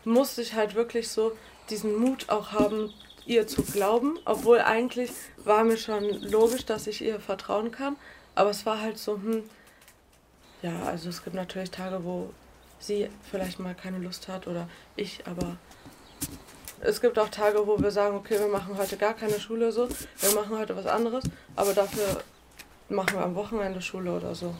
musste 0.04 0.42
ich 0.42 0.54
halt 0.54 0.74
wirklich 0.74 1.08
so 1.08 1.32
diesen 1.70 1.96
Mut 1.96 2.28
auch 2.28 2.52
haben, 2.52 2.92
ihr 3.26 3.46
zu 3.46 3.62
glauben, 3.62 4.18
obwohl 4.24 4.60
eigentlich 4.60 5.10
war 5.44 5.64
mir 5.64 5.78
schon 5.78 6.04
logisch, 6.22 6.66
dass 6.66 6.86
ich 6.86 7.02
ihr 7.02 7.20
vertrauen 7.20 7.70
kann, 7.70 7.96
aber 8.34 8.50
es 8.50 8.66
war 8.66 8.80
halt 8.80 8.98
so, 8.98 9.14
hm, 9.14 9.44
ja, 10.62 10.82
also 10.82 11.08
es 11.08 11.22
gibt 11.24 11.34
natürlich 11.34 11.70
Tage, 11.70 12.04
wo 12.04 12.30
sie 12.78 13.08
vielleicht 13.30 13.60
mal 13.60 13.74
keine 13.74 13.98
Lust 13.98 14.28
hat 14.28 14.46
oder 14.46 14.68
ich, 14.96 15.26
aber 15.26 15.56
es 16.80 17.00
gibt 17.00 17.18
auch 17.18 17.30
Tage, 17.30 17.66
wo 17.66 17.80
wir 17.80 17.90
sagen, 17.90 18.16
okay, 18.16 18.38
wir 18.38 18.48
machen 18.48 18.76
heute 18.76 18.96
gar 18.98 19.14
keine 19.14 19.40
Schule 19.40 19.72
so, 19.72 19.88
wir 19.88 20.34
machen 20.34 20.58
heute 20.58 20.76
was 20.76 20.86
anderes, 20.86 21.24
aber 21.56 21.72
dafür 21.72 22.22
machen 22.90 23.14
wir 23.14 23.24
am 23.24 23.34
Wochenende 23.34 23.80
Schule 23.80 24.12
oder 24.12 24.34
so. 24.34 24.54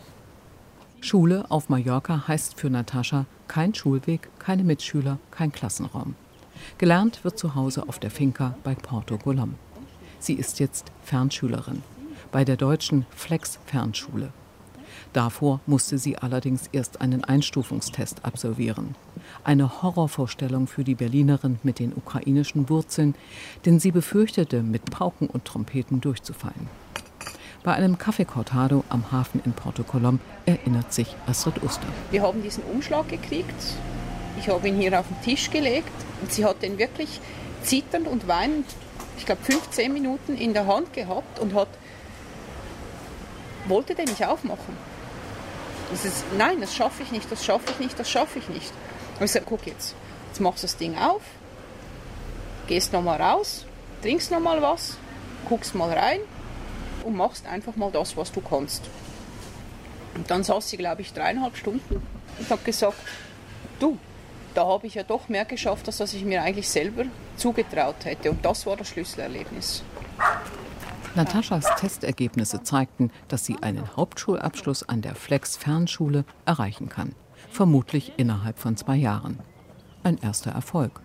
Schule 1.04 1.44
auf 1.50 1.68
Mallorca 1.68 2.26
heißt 2.26 2.58
für 2.58 2.70
Natascha 2.70 3.26
kein 3.46 3.75
Schulweg, 3.75 4.30
keine 4.38 4.64
Mitschüler, 4.64 5.18
kein 5.30 5.52
Klassenraum. 5.52 6.14
Gelernt 6.78 7.25
wird 7.25 7.38
zu 7.38 7.54
Hause 7.54 7.90
auf 7.90 7.99
der 7.99 8.11
Finca 8.11 8.56
bei 8.64 8.75
Porto 8.75 9.18
Golom. 9.18 9.56
Sie 10.18 10.32
ist 10.32 10.61
jetzt 10.61 10.90
Fernschülerin 11.02 11.82
bei 12.32 12.46
der 12.46 12.56
deutschen 12.56 13.04
Flex-Fernschule. 13.14 14.32
Davor 15.12 15.61
musste 15.66 15.99
sie 15.99 16.16
allerdings 16.16 16.70
erst 16.73 17.02
einen 17.02 17.23
Einstufungstest 17.23 18.25
absolvieren. 18.25 18.94
Eine 19.44 19.82
Horrorvorstellung 19.82 20.66
für 20.66 20.84
die 20.84 20.94
Berlinerin 20.94 21.58
mit 21.62 21.80
den 21.80 21.92
ukrainischen 21.92 22.70
Wurzeln, 22.70 23.14
denn 23.66 23.78
sie 23.78 23.90
befürchtete, 23.90 24.62
mit 24.62 24.87
Pauken 24.87 25.28
und 25.28 25.44
Trompeten 25.44 26.00
durchzufallen. 26.00 26.66
Bei 27.64 27.73
einem 27.73 27.97
Café 27.97 28.26
Cortado 28.26 28.85
am 28.90 29.11
Hafen 29.11 29.40
in 29.42 29.54
Porto 29.54 29.85
Colom 29.85 30.21
erinnert 30.44 30.92
sich 30.92 31.16
Astrid 31.26 31.62
Uster. 31.62 31.87
Wir 32.11 32.21
haben 32.21 32.42
diesen 32.42 32.62
Umschlag 32.62 33.09
gekriegt. 33.09 33.54
Ich 34.38 34.50
habe 34.50 34.68
ihn 34.68 34.76
hier 34.76 35.00
auf 35.00 35.06
den 35.09 35.23
Tisch 35.23 35.49
gelegt 35.49 35.94
und 36.21 36.30
sie 36.30 36.44
hat 36.44 36.61
den 36.61 36.76
wirklich 36.76 37.23
zitternd 37.62 38.06
und 38.06 38.28
weinend, 38.28 38.66
ich 39.16 39.25
glaube 39.25 39.42
15 39.44 39.90
Minuten 39.90 40.37
in 40.37 40.52
der 40.52 40.66
Hand 40.66 40.92
gehabt 40.92 41.38
und 41.38 41.54
hat 41.54 41.68
wollte 43.66 43.94
den 43.94 44.11
nicht 44.11 44.26
aufmachen. 44.26 44.76
Das 45.90 46.04
ist, 46.04 46.23
nein, 46.37 46.61
das 46.61 46.76
schaffe 46.76 47.02
ich 47.02 47.12
nicht, 47.12 47.33
das 47.33 47.42
schaffe 47.47 47.71
ich 47.71 47.78
nicht, 47.78 47.99
das 47.99 48.11
schaffe 48.11 48.40
ich 48.40 48.49
nicht. 48.50 48.75
Und 49.18 49.25
ich 49.25 49.33
sage, 49.33 49.47
guck 49.49 49.66
jetzt, 49.66 49.94
jetzt 50.28 50.40
machst 50.40 50.64
du 50.64 50.66
das 50.66 50.76
Ding 50.76 50.99
auf, 50.99 51.23
gehst 52.66 52.92
nochmal 52.92 53.23
raus, 53.23 53.64
trinkst 54.02 54.30
nochmal 54.30 54.61
was, 54.61 54.99
guckst 55.49 55.75
mal 55.75 55.90
rein 55.90 56.21
und 57.04 57.16
machst 57.16 57.46
einfach 57.46 57.76
mal 57.76 57.90
das, 57.90 58.16
was 58.16 58.32
du 58.32 58.40
kannst. 58.40 58.82
Und 60.14 60.30
dann 60.30 60.44
saß 60.44 60.70
sie, 60.70 60.76
glaube 60.76 61.02
ich, 61.02 61.12
dreieinhalb 61.12 61.56
Stunden 61.56 62.02
und 62.38 62.50
habe 62.50 62.62
gesagt, 62.64 62.99
du, 63.80 63.99
da 64.54 64.66
habe 64.66 64.87
ich 64.87 64.94
ja 64.94 65.02
doch 65.02 65.28
mehr 65.28 65.44
geschafft, 65.44 65.87
als 65.87 66.00
was 66.00 66.14
ich 66.14 66.25
mir 66.25 66.42
eigentlich 66.42 66.68
selber 66.68 67.04
zugetraut 67.37 68.04
hätte. 68.04 68.30
Und 68.30 68.44
das 68.44 68.66
war 68.66 68.76
das 68.76 68.88
Schlüsselerlebnis. 68.88 69.82
Nataschas 71.16 71.66
Testergebnisse 71.76 72.62
zeigten, 72.62 73.11
dass 73.28 73.44
sie 73.44 73.56
einen 73.61 73.96
Hauptschulabschluss 73.96 74.88
an 74.88 75.00
der 75.02 75.14
Flex 75.14 75.56
Fernschule 75.56 76.25
erreichen 76.44 76.88
kann. 76.88 77.14
Vermutlich 77.50 78.12
innerhalb 78.16 78.58
von 78.58 78.76
zwei 78.76 78.96
Jahren. 78.96 79.38
Ein 80.02 80.18
erster 80.18 80.50
Erfolg. 80.50 81.03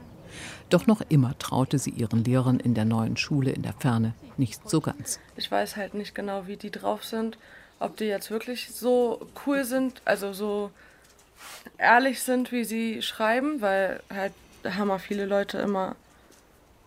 Doch 0.69 0.87
noch 0.87 1.01
immer 1.09 1.37
traute 1.39 1.79
sie 1.79 1.91
ihren 1.91 2.23
Lehrern 2.23 2.59
in 2.59 2.73
der 2.73 2.85
neuen 2.85 3.17
Schule 3.17 3.51
in 3.51 3.63
der 3.63 3.73
Ferne 3.73 4.13
nicht 4.37 4.69
so 4.69 4.81
ganz. 4.81 5.19
Ich 5.35 5.51
weiß 5.51 5.75
halt 5.75 5.93
nicht 5.93 6.15
genau, 6.15 6.47
wie 6.47 6.57
die 6.57 6.71
drauf 6.71 7.03
sind. 7.03 7.37
Ob 7.79 7.97
die 7.97 8.05
jetzt 8.05 8.29
wirklich 8.29 8.71
so 8.73 9.27
cool 9.45 9.63
sind, 9.63 10.01
also 10.05 10.33
so 10.33 10.71
ehrlich 11.77 12.21
sind, 12.21 12.51
wie 12.51 12.63
sie 12.63 13.01
schreiben, 13.01 13.61
weil 13.61 14.01
halt 14.13 14.33
hammer 14.63 14.99
viele 14.99 15.25
Leute 15.25 15.57
immer 15.59 15.95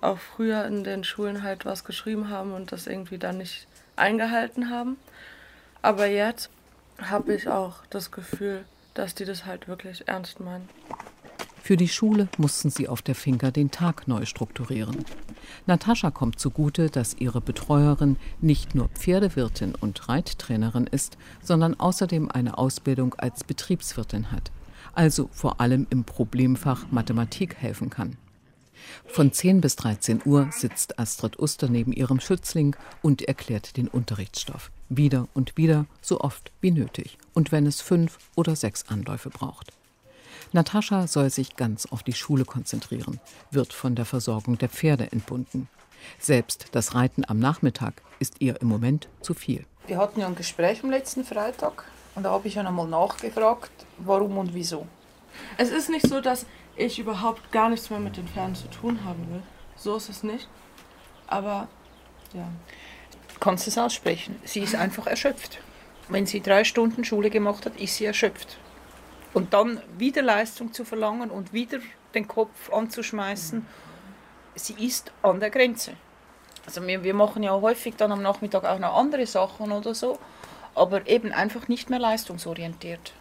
auch 0.00 0.18
früher 0.18 0.66
in 0.66 0.84
den 0.84 1.04
Schulen 1.04 1.42
halt 1.42 1.64
was 1.64 1.84
geschrieben 1.84 2.28
haben 2.28 2.52
und 2.52 2.72
das 2.72 2.86
irgendwie 2.86 3.18
dann 3.18 3.38
nicht 3.38 3.66
eingehalten 3.96 4.68
haben. 4.68 4.96
Aber 5.80 6.06
jetzt 6.06 6.50
habe 7.00 7.34
ich 7.34 7.48
auch 7.48 7.76
das 7.90 8.10
Gefühl, 8.10 8.64
dass 8.94 9.14
die 9.14 9.24
das 9.24 9.46
halt 9.46 9.68
wirklich 9.68 10.06
ernst 10.08 10.40
meinen. 10.40 10.68
Für 11.62 11.76
die 11.76 11.88
Schule 11.88 12.28
mussten 12.38 12.70
sie 12.70 12.88
auf 12.88 13.02
der 13.02 13.14
Finca 13.14 13.52
den 13.52 13.70
Tag 13.70 14.08
neu 14.08 14.24
strukturieren. 14.24 15.04
Natascha 15.66 16.10
kommt 16.10 16.40
zugute, 16.40 16.90
dass 16.90 17.14
ihre 17.14 17.40
Betreuerin 17.40 18.16
nicht 18.40 18.74
nur 18.74 18.88
Pferdewirtin 18.88 19.76
und 19.76 20.08
Reittrainerin 20.08 20.88
ist, 20.88 21.16
sondern 21.40 21.78
außerdem 21.78 22.28
eine 22.32 22.58
Ausbildung 22.58 23.14
als 23.14 23.44
Betriebswirtin 23.44 24.32
hat, 24.32 24.50
also 24.92 25.28
vor 25.30 25.60
allem 25.60 25.86
im 25.88 26.02
Problemfach 26.02 26.90
Mathematik 26.90 27.54
helfen 27.54 27.90
kann. 27.90 28.16
Von 29.06 29.32
10 29.32 29.60
bis 29.60 29.76
13 29.76 30.22
Uhr 30.24 30.48
sitzt 30.50 30.98
Astrid 30.98 31.38
Uster 31.38 31.68
neben 31.68 31.92
ihrem 31.92 32.18
Schützling 32.18 32.74
und 33.02 33.22
erklärt 33.22 33.76
den 33.76 33.86
Unterrichtsstoff. 33.86 34.72
Wieder 34.88 35.28
und 35.32 35.56
wieder, 35.56 35.86
so 36.00 36.22
oft 36.22 36.50
wie 36.60 36.72
nötig. 36.72 37.18
Und 37.34 37.52
wenn 37.52 37.66
es 37.66 37.80
fünf 37.80 38.18
oder 38.34 38.56
sechs 38.56 38.88
Anläufe 38.88 39.30
braucht. 39.30 39.72
Natascha 40.54 41.06
soll 41.06 41.30
sich 41.30 41.56
ganz 41.56 41.86
auf 41.86 42.02
die 42.02 42.12
Schule 42.12 42.44
konzentrieren, 42.44 43.20
wird 43.50 43.72
von 43.72 43.94
der 43.94 44.04
Versorgung 44.04 44.58
der 44.58 44.68
Pferde 44.68 45.10
entbunden. 45.10 45.68
Selbst 46.18 46.66
das 46.72 46.94
Reiten 46.94 47.24
am 47.26 47.38
Nachmittag 47.38 48.02
ist 48.18 48.36
ihr 48.40 48.60
im 48.60 48.68
Moment 48.68 49.08
zu 49.20 49.34
viel. 49.34 49.64
Wir 49.86 49.98
hatten 49.98 50.20
ja 50.20 50.26
ein 50.26 50.34
Gespräch 50.34 50.82
am 50.82 50.90
letzten 50.90 51.24
Freitag 51.24 51.84
und 52.14 52.24
da 52.24 52.30
habe 52.30 52.48
ich 52.48 52.54
ja 52.54 52.62
nochmal 52.62 52.88
nachgefragt, 52.88 53.72
warum 53.98 54.38
und 54.38 54.54
wieso. 54.54 54.86
Es 55.56 55.70
ist 55.70 55.88
nicht 55.88 56.06
so, 56.06 56.20
dass 56.20 56.46
ich 56.76 56.98
überhaupt 56.98 57.50
gar 57.52 57.70
nichts 57.70 57.90
mehr 57.90 58.00
mit 58.00 58.16
den 58.16 58.28
Pferden 58.28 58.54
zu 58.54 58.68
tun 58.68 59.04
haben 59.04 59.26
will. 59.30 59.42
So 59.76 59.96
ist 59.96 60.08
es 60.08 60.22
nicht. 60.22 60.48
Aber 61.26 61.68
ja. 62.34 62.48
Kannst 63.40 63.66
es 63.66 63.78
aussprechen? 63.78 64.36
Sie 64.44 64.60
ist 64.60 64.74
einfach 64.74 65.06
erschöpft. 65.06 65.58
Wenn 66.08 66.26
sie 66.26 66.40
drei 66.40 66.62
Stunden 66.62 67.04
Schule 67.04 67.30
gemacht 67.30 67.66
hat, 67.66 67.76
ist 67.80 67.96
sie 67.96 68.04
erschöpft. 68.04 68.58
Und 69.34 69.54
dann 69.54 69.80
wieder 69.96 70.22
Leistung 70.22 70.72
zu 70.72 70.84
verlangen 70.84 71.30
und 71.30 71.52
wieder 71.52 71.78
den 72.14 72.28
Kopf 72.28 72.72
anzuschmeißen, 72.72 73.66
sie 74.54 74.74
ist 74.74 75.12
an 75.22 75.40
der 75.40 75.50
Grenze. 75.50 75.92
Also 76.66 76.86
wir, 76.86 77.02
wir 77.02 77.14
machen 77.14 77.42
ja 77.42 77.52
häufig 77.52 77.96
dann 77.96 78.12
am 78.12 78.22
Nachmittag 78.22 78.64
auch 78.64 78.78
noch 78.78 78.96
andere 78.96 79.26
Sachen 79.26 79.72
oder 79.72 79.94
so, 79.94 80.18
aber 80.74 81.06
eben 81.08 81.32
einfach 81.32 81.68
nicht 81.68 81.90
mehr 81.90 81.98
leistungsorientiert. 81.98 83.12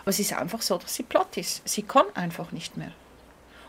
Aber 0.00 0.10
es 0.10 0.18
ist 0.18 0.32
einfach 0.34 0.62
so, 0.62 0.78
dass 0.78 0.94
sie 0.94 1.02
platt 1.02 1.36
ist. 1.36 1.66
Sie 1.66 1.82
kann 1.82 2.06
einfach 2.14 2.52
nicht 2.52 2.76
mehr. 2.76 2.92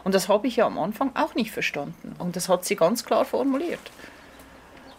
Und 0.03 0.13
das 0.13 0.27
habe 0.27 0.47
ich 0.47 0.57
ja 0.57 0.65
am 0.65 0.77
Anfang 0.77 1.15
auch 1.15 1.33
nicht 1.33 1.51
verstanden. 1.51 2.15
Und 2.19 2.35
das 2.35 2.49
hat 2.49 2.65
sie 2.65 2.75
ganz 2.75 3.05
klar 3.05 3.25
formuliert. 3.25 3.91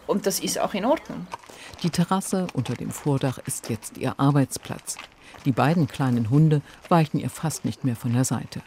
Und 0.05 0.25
das 0.25 0.39
ist 0.39 0.59
auch 0.59 0.73
in 0.73 0.85
Ordnung. 0.85 1.27
Die 1.83 1.89
Terrasse 1.89 2.47
unter 2.53 2.73
dem 2.73 2.91
Vordach 2.91 3.37
ist 3.45 3.69
jetzt 3.69 3.97
ihr 3.97 4.19
Arbeitsplatz. 4.19 4.97
Die 5.47 5.53
beiden 5.53 5.87
kleinen 5.87 6.29
Hunde 6.29 6.61
weichen 6.89 7.21
ihr 7.21 7.29
fast 7.29 7.63
nicht 7.63 7.85
mehr 7.85 7.95
von 7.95 8.11
der 8.11 8.25
Seite. 8.25 8.61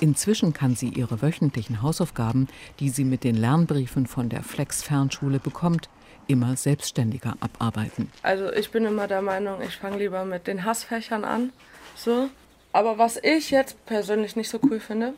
Inzwischen 0.00 0.54
kann 0.54 0.74
sie 0.74 0.88
ihre 0.88 1.20
wöchentlichen 1.20 1.82
Hausaufgaben, 1.82 2.48
die 2.80 2.88
sie 2.88 3.04
mit 3.04 3.24
den 3.24 3.36
Lernbriefen 3.36 4.06
von 4.06 4.30
der 4.30 4.42
Flex 4.42 4.82
Fernschule 4.82 5.38
bekommt, 5.38 5.90
immer 6.26 6.56
selbstständiger 6.56 7.36
abarbeiten. 7.40 8.10
Also 8.22 8.50
ich 8.50 8.70
bin 8.70 8.86
immer 8.86 9.06
der 9.06 9.20
Meinung, 9.20 9.60
ich 9.60 9.76
fange 9.76 9.98
lieber 9.98 10.24
mit 10.24 10.46
den 10.46 10.64
Hassfächern 10.64 11.24
an. 11.24 11.52
So. 11.94 12.30
Aber 12.72 12.96
was 12.96 13.18
ich 13.22 13.50
jetzt 13.50 13.84
persönlich 13.84 14.34
nicht 14.34 14.48
so 14.48 14.60
cool 14.62 14.80
finde, 14.80 15.12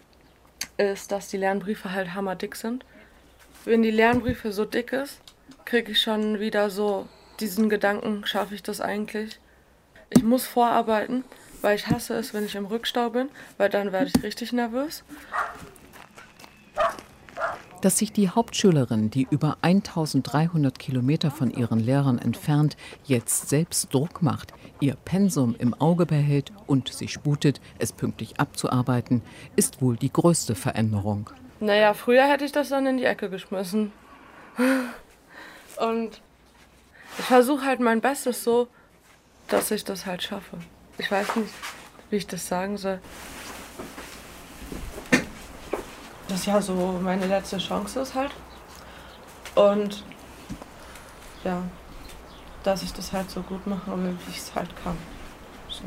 ist, 0.77 1.13
dass 1.13 1.29
die 1.29 1.37
Lernbriefe 1.37 1.93
halt 1.93 2.15
hammerdick 2.15 2.57
sind. 2.57 2.85
Wenn 3.65 3.83
die 3.83 3.93
Lernbriefe 3.93 4.51
so 4.51 4.65
dick 4.65 4.93
ist, 4.93 5.21
kriege 5.67 5.93
ich 5.93 6.01
schon 6.01 6.41
wieder 6.41 6.69
so 6.69 7.07
diesen 7.39 7.69
Gedanken, 7.69 8.27
schaffe 8.27 8.57
ich 8.57 8.65
das 8.65 8.81
eigentlich? 8.81 9.39
Ich 10.11 10.23
muss 10.23 10.45
vorarbeiten, 10.45 11.25
weil 11.63 11.77
ich 11.77 11.87
hasse 11.87 12.15
es, 12.15 12.35
wenn 12.35 12.45
ich 12.45 12.57
im 12.57 12.67
Rückstau 12.67 13.11
bin, 13.11 13.29
weil 13.59 13.69
dann 13.71 13.93
werde 13.93 14.11
ich 14.15 14.23
richtig 14.23 14.53
nervös. 14.53 15.05
Dass 17.81 17.97
sich 17.97 18.13
die 18.13 18.29
Hauptschülerin, 18.29 19.11
die 19.11 19.27
über 19.31 19.57
1300 19.63 20.79
Kilometer 20.79 21.31
von 21.31 21.51
ihren 21.51 21.81
Lehrern 21.81 22.19
entfernt, 22.19 22.77
jetzt 23.05 23.49
selbst 23.49 23.95
Druck 23.95 24.21
macht, 24.21 24.53
ihr 24.81 24.97
Pensum 24.97 25.55
im 25.59 25.73
Auge 25.75 26.05
behält 26.05 26.53
und 26.67 26.93
sich 26.93 27.13
sputet, 27.13 27.61
es 27.79 27.93
pünktlich 27.93 28.39
abzuarbeiten, 28.39 29.23
ist 29.57 29.81
wohl 29.81 29.97
die 29.97 30.13
größte 30.13 30.55
Veränderung. 30.55 31.31
Naja, 31.61 31.95
früher 31.95 32.25
hätte 32.25 32.45
ich 32.45 32.53
das 32.53 32.69
dann 32.69 32.87
in 32.87 32.99
die 32.99 33.05
Ecke 33.05 33.31
geschmissen. 33.31 33.93
Und 35.79 36.21
ich 37.19 37.25
versuche 37.25 37.65
halt 37.65 37.81
mein 37.81 38.01
Bestes 38.01 38.45
so, 38.45 38.69
dass 39.51 39.71
ich 39.71 39.85
das 39.85 40.07
halt 40.07 40.23
schaffe. 40.23 40.57
Ich 40.97 41.11
weiß 41.11 41.37
nicht, 41.37 41.53
wie 42.09 42.17
ich 42.17 42.27
das 42.27 42.47
sagen 42.47 42.79
soll. 42.79 43.01
Das 46.29 46.47
ja 46.47 46.63
so 46.63 46.99
meine 47.03 47.27
letzte 47.27 47.59
Chance 47.59 48.01
ist 48.01 48.15
halt. 48.15 48.31
Und 49.57 50.05
ja, 51.45 51.63
dass 52.63 52.83
ich 52.83 52.93
das 52.93 53.13
halt 53.13 53.31
so 53.31 53.43
gut 53.43 53.67
mache, 53.67 53.93
wie 53.99 54.31
ich 54.31 54.39
es 54.39 54.55
halt 54.55 54.71
kann. 54.85 54.97
So. 55.69 55.83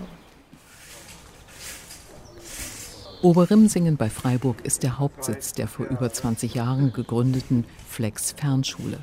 Oberrimsingen 3.22 3.96
bei 3.96 4.10
Freiburg 4.10 4.66
ist 4.66 4.84
der 4.84 5.00
Hauptsitz 5.00 5.54
der 5.54 5.70
vor 5.70 5.86
über 5.86 6.12
20 6.12 6.56
Jahren 6.56 6.92
gegründeten 6.92 7.66
Flex 7.88 8.34
Fernschule. 8.34 9.02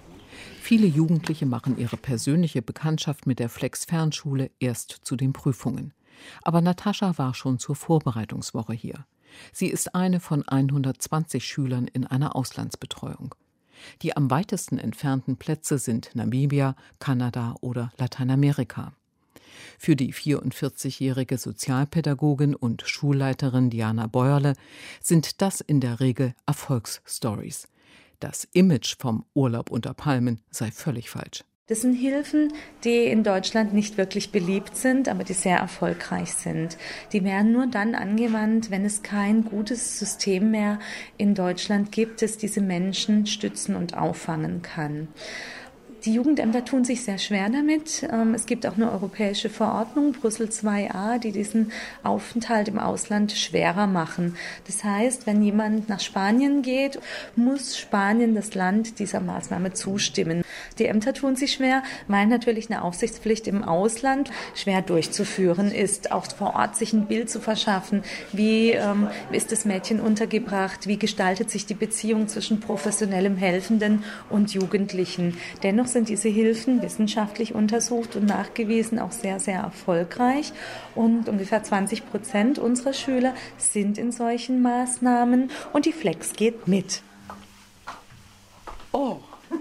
Viele 0.61 0.87
Jugendliche 0.87 1.46
machen 1.46 1.79
ihre 1.79 1.96
persönliche 1.96 2.62
Bekanntschaft 2.62 3.26
mit 3.26 3.38
der 3.38 3.48
Flex 3.48 3.85
Fernschule 3.85 4.50
erst 4.61 4.90
zu 5.03 5.16
den 5.16 5.33
Prüfungen. 5.33 5.92
Aber 6.42 6.61
Natascha 6.61 7.18
war 7.18 7.35
schon 7.35 7.59
zur 7.59 7.76
Vorbereitungswoche 7.76 8.72
hier. 8.72 9.07
Sie 9.53 9.68
ist 9.68 9.94
eine 9.94 10.20
von 10.20 10.46
120 10.46 11.44
Schülern 11.44 11.87
in 11.87 12.07
einer 12.07 12.37
Auslandsbetreuung. 12.37 13.35
Die 14.03 14.16
am 14.16 14.31
weitesten 14.31 14.79
entfernten 14.79 15.37
Plätze 15.37 15.79
sind 15.79 16.11
Namibia, 16.14 16.76
Kanada 16.98 17.57
oder 17.61 17.90
Lateinamerika. 17.96 18.92
Für 19.79 19.96
die 19.96 20.12
44-jährige 20.12 21.38
Sozialpädagogin 21.38 22.55
und 22.55 22.83
Schulleiterin 22.87 23.70
Diana 23.70 24.07
Bäuerle 24.07 24.55
sind 25.00 25.40
das 25.40 25.61
in 25.61 25.81
der 25.81 26.00
Regel 26.00 26.35
Erfolgsstories. 26.46 27.68
Das 28.20 28.46
Image 28.52 28.96
vom 28.98 29.24
Urlaub 29.35 29.70
unter 29.70 29.94
Palmen 29.94 30.40
sei 30.50 30.70
völlig 30.70 31.09
falsch. 31.09 31.42
Das 31.68 31.83
sind 31.83 31.94
Hilfen, 31.94 32.52
die 32.83 33.04
in 33.04 33.22
Deutschland 33.22 33.72
nicht 33.72 33.96
wirklich 33.96 34.33
beliebt 34.33 34.76
sind, 34.76 35.09
aber 35.09 35.22
die 35.22 35.35
sehr 35.35 35.56
erfolgreich 35.56 36.35
sind. 36.35 36.76
Die 37.12 37.22
werden 37.22 37.52
nur 37.52 37.68
dann 37.68 37.94
angewandt, 37.94 38.72
wenn 38.72 38.85
es 38.85 39.02
kein 39.02 39.44
gutes 39.44 39.98
System 39.98 40.50
mehr 40.50 40.80
in 41.16 41.37
Deutschland 41.37 41.92
gibt, 41.92 42.22
das 42.22 42.38
diese 42.38 42.61
Menschen 42.61 43.26
stützen 43.26 43.76
und 43.76 43.96
auffangen 43.96 44.62
kann. 44.62 45.06
Die 46.04 46.14
Jugendämter 46.14 46.64
tun 46.64 46.82
sich 46.82 47.04
sehr 47.04 47.18
schwer 47.18 47.50
damit. 47.50 48.08
Ähm, 48.10 48.32
es 48.32 48.46
gibt 48.46 48.66
auch 48.66 48.76
eine 48.76 48.90
europäische 48.90 49.50
Verordnung, 49.50 50.12
Brüssel 50.12 50.46
2a, 50.46 51.18
die 51.18 51.30
diesen 51.30 51.72
Aufenthalt 52.02 52.68
im 52.68 52.78
Ausland 52.78 53.32
schwerer 53.32 53.86
machen. 53.86 54.36
Das 54.66 54.82
heißt, 54.82 55.26
wenn 55.26 55.42
jemand 55.42 55.90
nach 55.90 56.00
Spanien 56.00 56.62
geht, 56.62 56.98
muss 57.36 57.76
Spanien 57.76 58.34
das 58.34 58.54
Land 58.54 58.98
dieser 58.98 59.20
Maßnahme 59.20 59.74
zustimmen. 59.74 60.42
Die 60.78 60.86
Ämter 60.86 61.12
tun 61.12 61.36
sich 61.36 61.52
schwer, 61.52 61.82
weil 62.08 62.26
natürlich 62.26 62.70
eine 62.70 62.82
Aufsichtspflicht 62.82 63.46
im 63.46 63.62
Ausland 63.62 64.30
schwer 64.54 64.80
durchzuführen 64.80 65.70
ist, 65.70 66.12
auch 66.12 66.26
vor 66.32 66.54
Ort 66.54 66.76
sich 66.76 66.94
ein 66.94 67.08
Bild 67.08 67.28
zu 67.28 67.40
verschaffen. 67.40 68.02
Wie 68.32 68.70
ähm, 68.70 69.08
ist 69.32 69.52
das 69.52 69.66
Mädchen 69.66 70.00
untergebracht? 70.00 70.86
Wie 70.86 70.98
gestaltet 70.98 71.50
sich 71.50 71.66
die 71.66 71.74
Beziehung 71.74 72.28
zwischen 72.28 72.60
professionellem 72.60 73.36
Helfenden 73.36 74.04
und 74.30 74.54
Jugendlichen? 74.54 75.36
Dennoch 75.62 75.89
sind 75.92 76.09
diese 76.09 76.29
Hilfen 76.29 76.83
wissenschaftlich 76.83 77.55
untersucht 77.55 78.16
und 78.16 78.26
nachgewiesen 78.26 78.98
auch 78.98 79.12
sehr, 79.12 79.40
sehr 79.40 79.61
erfolgreich. 79.61 80.53
Und 80.94 81.29
ungefähr 81.29 81.62
20 81.62 82.09
Prozent 82.11 82.59
unserer 82.59 82.92
Schüler 82.92 83.35
sind 83.59 83.98
in 83.98 84.12
solchen 84.12 84.62
Maßnahmen 84.62 85.50
und 85.72 85.87
die 85.87 85.92
Flex 85.92 86.33
geht 86.33 86.68
mit. 86.68 87.03
Oh. 88.92 89.18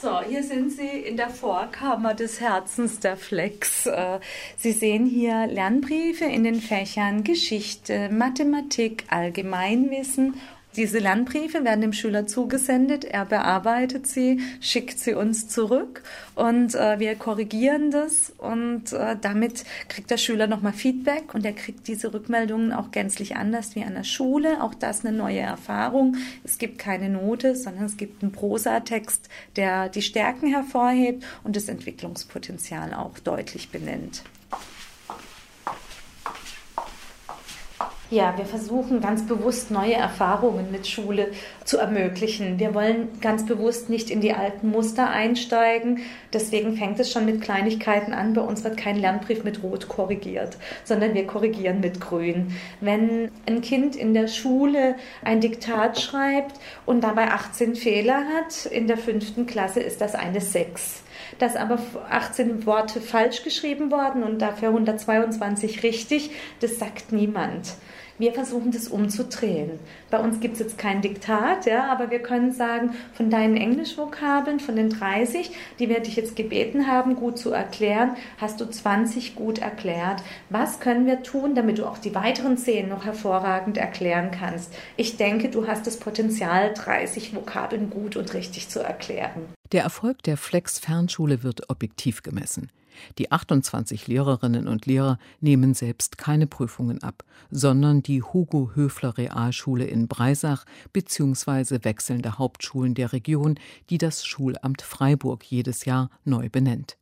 So, 0.00 0.20
hier 0.20 0.42
sind 0.42 0.72
Sie 0.72 0.88
in 0.88 1.16
der 1.16 1.30
Vorkammer 1.30 2.14
des 2.14 2.40
Herzens 2.40 2.98
der 2.98 3.16
Flex. 3.16 3.86
Äh, 3.86 4.18
Sie 4.56 4.72
sehen 4.72 5.06
hier 5.06 5.46
Lernbriefe 5.46 6.24
in 6.24 6.42
den 6.42 6.60
Fächern 6.60 7.22
Geschichte, 7.22 8.08
Mathematik, 8.10 9.04
Allgemeinwissen 9.10 10.40
diese 10.76 10.98
Lernbriefe 10.98 11.64
werden 11.64 11.82
dem 11.82 11.92
Schüler 11.92 12.26
zugesendet, 12.26 13.04
er 13.04 13.24
bearbeitet 13.24 14.06
sie, 14.06 14.40
schickt 14.60 14.98
sie 14.98 15.14
uns 15.14 15.48
zurück 15.48 16.02
und 16.34 16.74
äh, 16.74 16.98
wir 16.98 17.14
korrigieren 17.14 17.90
das 17.90 18.32
und 18.38 18.92
äh, 18.92 19.16
damit 19.20 19.64
kriegt 19.88 20.10
der 20.10 20.16
Schüler 20.16 20.46
nochmal 20.46 20.72
Feedback 20.72 21.34
und 21.34 21.44
er 21.44 21.52
kriegt 21.52 21.88
diese 21.88 22.14
Rückmeldungen 22.14 22.72
auch 22.72 22.90
gänzlich 22.90 23.36
anders 23.36 23.74
wie 23.76 23.84
an 23.84 23.94
der 23.94 24.04
Schule. 24.04 24.62
Auch 24.62 24.74
das 24.74 25.04
eine 25.04 25.16
neue 25.16 25.40
Erfahrung. 25.40 26.16
Es 26.44 26.58
gibt 26.58 26.78
keine 26.78 27.08
Note, 27.10 27.54
sondern 27.54 27.84
es 27.84 27.96
gibt 27.96 28.22
einen 28.22 28.32
Prosatext, 28.32 29.28
der 29.56 29.88
die 29.88 30.02
Stärken 30.02 30.48
hervorhebt 30.48 31.24
und 31.44 31.56
das 31.56 31.68
Entwicklungspotenzial 31.68 32.94
auch 32.94 33.18
deutlich 33.18 33.70
benennt. 33.70 34.22
Ja, 38.12 38.36
wir 38.36 38.44
versuchen 38.44 39.00
ganz 39.00 39.26
bewusst 39.26 39.70
neue 39.70 39.94
Erfahrungen 39.94 40.70
mit 40.70 40.86
Schule 40.86 41.28
zu 41.64 41.78
ermöglichen. 41.78 42.58
Wir 42.58 42.74
wollen 42.74 43.08
ganz 43.22 43.46
bewusst 43.46 43.88
nicht 43.88 44.10
in 44.10 44.20
die 44.20 44.34
alten 44.34 44.68
Muster 44.68 45.08
einsteigen. 45.08 46.00
Deswegen 46.30 46.76
fängt 46.76 47.00
es 47.00 47.10
schon 47.10 47.24
mit 47.24 47.40
Kleinigkeiten 47.40 48.12
an. 48.12 48.34
Bei 48.34 48.42
uns 48.42 48.64
wird 48.64 48.76
kein 48.76 48.98
Lernbrief 48.98 49.44
mit 49.44 49.62
Rot 49.62 49.88
korrigiert, 49.88 50.58
sondern 50.84 51.14
wir 51.14 51.26
korrigieren 51.26 51.80
mit 51.80 52.02
Grün. 52.02 52.54
Wenn 52.82 53.30
ein 53.46 53.62
Kind 53.62 53.96
in 53.96 54.12
der 54.12 54.28
Schule 54.28 54.96
ein 55.24 55.40
Diktat 55.40 55.98
schreibt 55.98 56.60
und 56.84 57.02
dabei 57.04 57.30
18 57.30 57.76
Fehler 57.76 58.26
hat, 58.36 58.66
in 58.66 58.88
der 58.88 58.98
fünften 58.98 59.46
Klasse 59.46 59.80
ist 59.80 60.02
das 60.02 60.14
eine 60.14 60.42
6 60.42 61.04
dass 61.38 61.56
aber 61.56 61.78
18 62.10 62.66
Worte 62.66 63.00
falsch 63.00 63.42
geschrieben 63.42 63.90
worden 63.90 64.22
und 64.22 64.42
dafür 64.42 64.68
122 64.68 65.82
richtig, 65.82 66.30
das 66.60 66.78
sagt 66.78 67.10
niemand. 67.10 67.74
Wir 68.18 68.32
versuchen 68.32 68.70
das 68.70 68.88
umzudrehen. 68.88 69.78
Bei 70.10 70.18
uns 70.18 70.40
gibt 70.40 70.54
es 70.54 70.60
jetzt 70.60 70.78
kein 70.78 71.02
Diktat, 71.02 71.66
ja, 71.66 71.90
aber 71.90 72.10
wir 72.10 72.20
können 72.20 72.52
sagen, 72.52 72.94
von 73.14 73.30
deinen 73.30 73.56
Englischvokabeln, 73.56 74.60
von 74.60 74.76
den 74.76 74.90
30, 74.90 75.50
die 75.78 75.88
wir 75.88 76.00
dich 76.00 76.16
jetzt 76.16 76.36
gebeten 76.36 76.86
haben, 76.86 77.16
gut 77.16 77.38
zu 77.38 77.50
erklären, 77.50 78.16
hast 78.38 78.60
du 78.60 78.66
20 78.66 79.34
gut 79.34 79.58
erklärt. 79.58 80.22
Was 80.50 80.80
können 80.80 81.06
wir 81.06 81.22
tun, 81.22 81.54
damit 81.54 81.78
du 81.78 81.86
auch 81.86 81.98
die 81.98 82.14
weiteren 82.14 82.56
10 82.56 82.88
noch 82.88 83.04
hervorragend 83.04 83.78
erklären 83.78 84.30
kannst? 84.30 84.72
Ich 84.96 85.16
denke, 85.16 85.48
du 85.48 85.66
hast 85.66 85.86
das 85.86 85.96
Potenzial, 85.96 86.74
30 86.74 87.34
Vokabeln 87.34 87.90
gut 87.90 88.16
und 88.16 88.34
richtig 88.34 88.68
zu 88.68 88.80
erklären. 88.80 89.52
Der 89.72 89.82
Erfolg 89.82 90.22
der 90.24 90.36
Flex 90.36 90.78
Fernschule 90.78 91.42
wird 91.42 91.70
objektiv 91.70 92.22
gemessen. 92.22 92.70
Die 93.18 93.30
28 93.30 94.06
Lehrerinnen 94.06 94.68
und 94.68 94.86
Lehrer 94.86 95.18
nehmen 95.40 95.74
selbst 95.74 96.18
keine 96.18 96.46
Prüfungen 96.46 97.02
ab, 97.02 97.24
sondern 97.50 98.02
die 98.02 98.22
Hugo 98.22 98.70
Höfler 98.74 99.16
Realschule 99.18 99.84
in 99.84 100.08
Breisach 100.08 100.64
bzw. 100.92 101.80
wechselnde 101.82 102.38
Hauptschulen 102.38 102.94
der 102.94 103.12
Region, 103.12 103.58
die 103.90 103.98
das 103.98 104.24
Schulamt 104.24 104.82
Freiburg 104.82 105.44
jedes 105.44 105.84
Jahr 105.84 106.10
neu 106.24 106.48
benennt. 106.48 106.96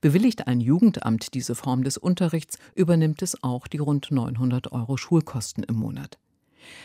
Bewilligt 0.00 0.46
ein 0.46 0.60
Jugendamt 0.60 1.34
diese 1.34 1.54
Form 1.54 1.82
des 1.82 1.96
Unterrichts, 1.96 2.58
übernimmt 2.74 3.22
es 3.22 3.42
auch 3.42 3.66
die 3.66 3.78
rund 3.78 4.10
900 4.10 4.72
Euro 4.72 4.96
Schulkosten 4.96 5.64
im 5.64 5.76
Monat. 5.76 6.18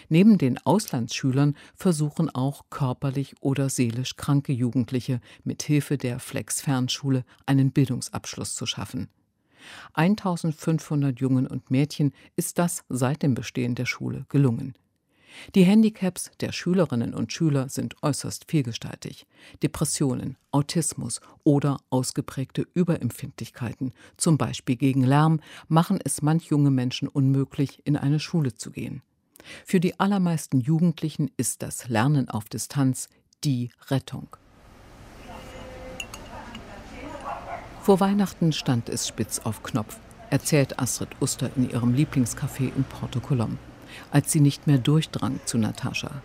Neben 0.09 0.37
den 0.37 0.57
Auslandsschülern 0.59 1.55
versuchen 1.75 2.29
auch 2.29 2.65
körperlich 2.69 3.35
oder 3.41 3.69
seelisch 3.69 4.15
kranke 4.15 4.53
Jugendliche 4.53 5.21
mit 5.43 5.63
Hilfe 5.63 5.97
der 5.97 6.19
Flex 6.19 6.61
Fernschule 6.61 7.23
einen 7.45 7.71
Bildungsabschluss 7.71 8.55
zu 8.55 8.65
schaffen. 8.65 9.09
1500 9.93 11.19
Jungen 11.19 11.47
und 11.47 11.69
Mädchen 11.71 12.13
ist 12.35 12.57
das 12.57 12.83
seit 12.89 13.23
dem 13.23 13.35
Bestehen 13.35 13.75
der 13.75 13.85
Schule 13.85 14.25
gelungen. 14.29 14.73
Die 15.55 15.63
Handicaps 15.63 16.31
der 16.39 16.51
Schülerinnen 16.51 17.13
und 17.13 17.31
Schüler 17.31 17.69
sind 17.69 17.95
äußerst 18.01 18.45
vielgestaltig. 18.49 19.25
Depressionen, 19.63 20.37
Autismus 20.51 21.21
oder 21.43 21.77
ausgeprägte 21.89 22.67
Überempfindlichkeiten, 22.73 23.93
zum 24.17 24.37
Beispiel 24.37 24.75
gegen 24.75 25.03
Lärm, 25.03 25.39
machen 25.67 25.99
es 26.03 26.21
manch 26.21 26.45
junge 26.45 26.71
Menschen 26.71 27.07
unmöglich, 27.07 27.81
in 27.85 27.95
eine 27.95 28.19
Schule 28.19 28.53
zu 28.55 28.71
gehen. 28.71 29.01
Für 29.65 29.80
die 29.80 29.99
allermeisten 29.99 30.60
Jugendlichen 30.60 31.32
ist 31.38 31.62
das 31.62 31.88
Lernen 31.88 32.30
auf 32.30 32.45
Distanz 32.45 33.10
die 33.43 33.69
Rettung. 33.89 34.27
Vor 37.82 37.99
Weihnachten 37.99 38.54
stand 38.54 38.89
es 38.89 39.08
spitz 39.08 39.39
auf 39.39 39.63
Knopf, 39.63 39.97
erzählt 40.30 40.80
Astrid 40.80 41.10
Uster 41.19 41.49
in 41.56 41.69
ihrem 41.69 41.95
Lieblingscafé 41.95 42.71
in 42.75 42.84
Porto 42.84 43.19
Colom, 43.19 43.58
als 44.12 44.32
sie 44.32 44.39
nicht 44.39 44.67
mehr 44.67 44.77
durchdrang 44.77 45.39
zu 45.45 45.58
Natascha. 45.58 46.21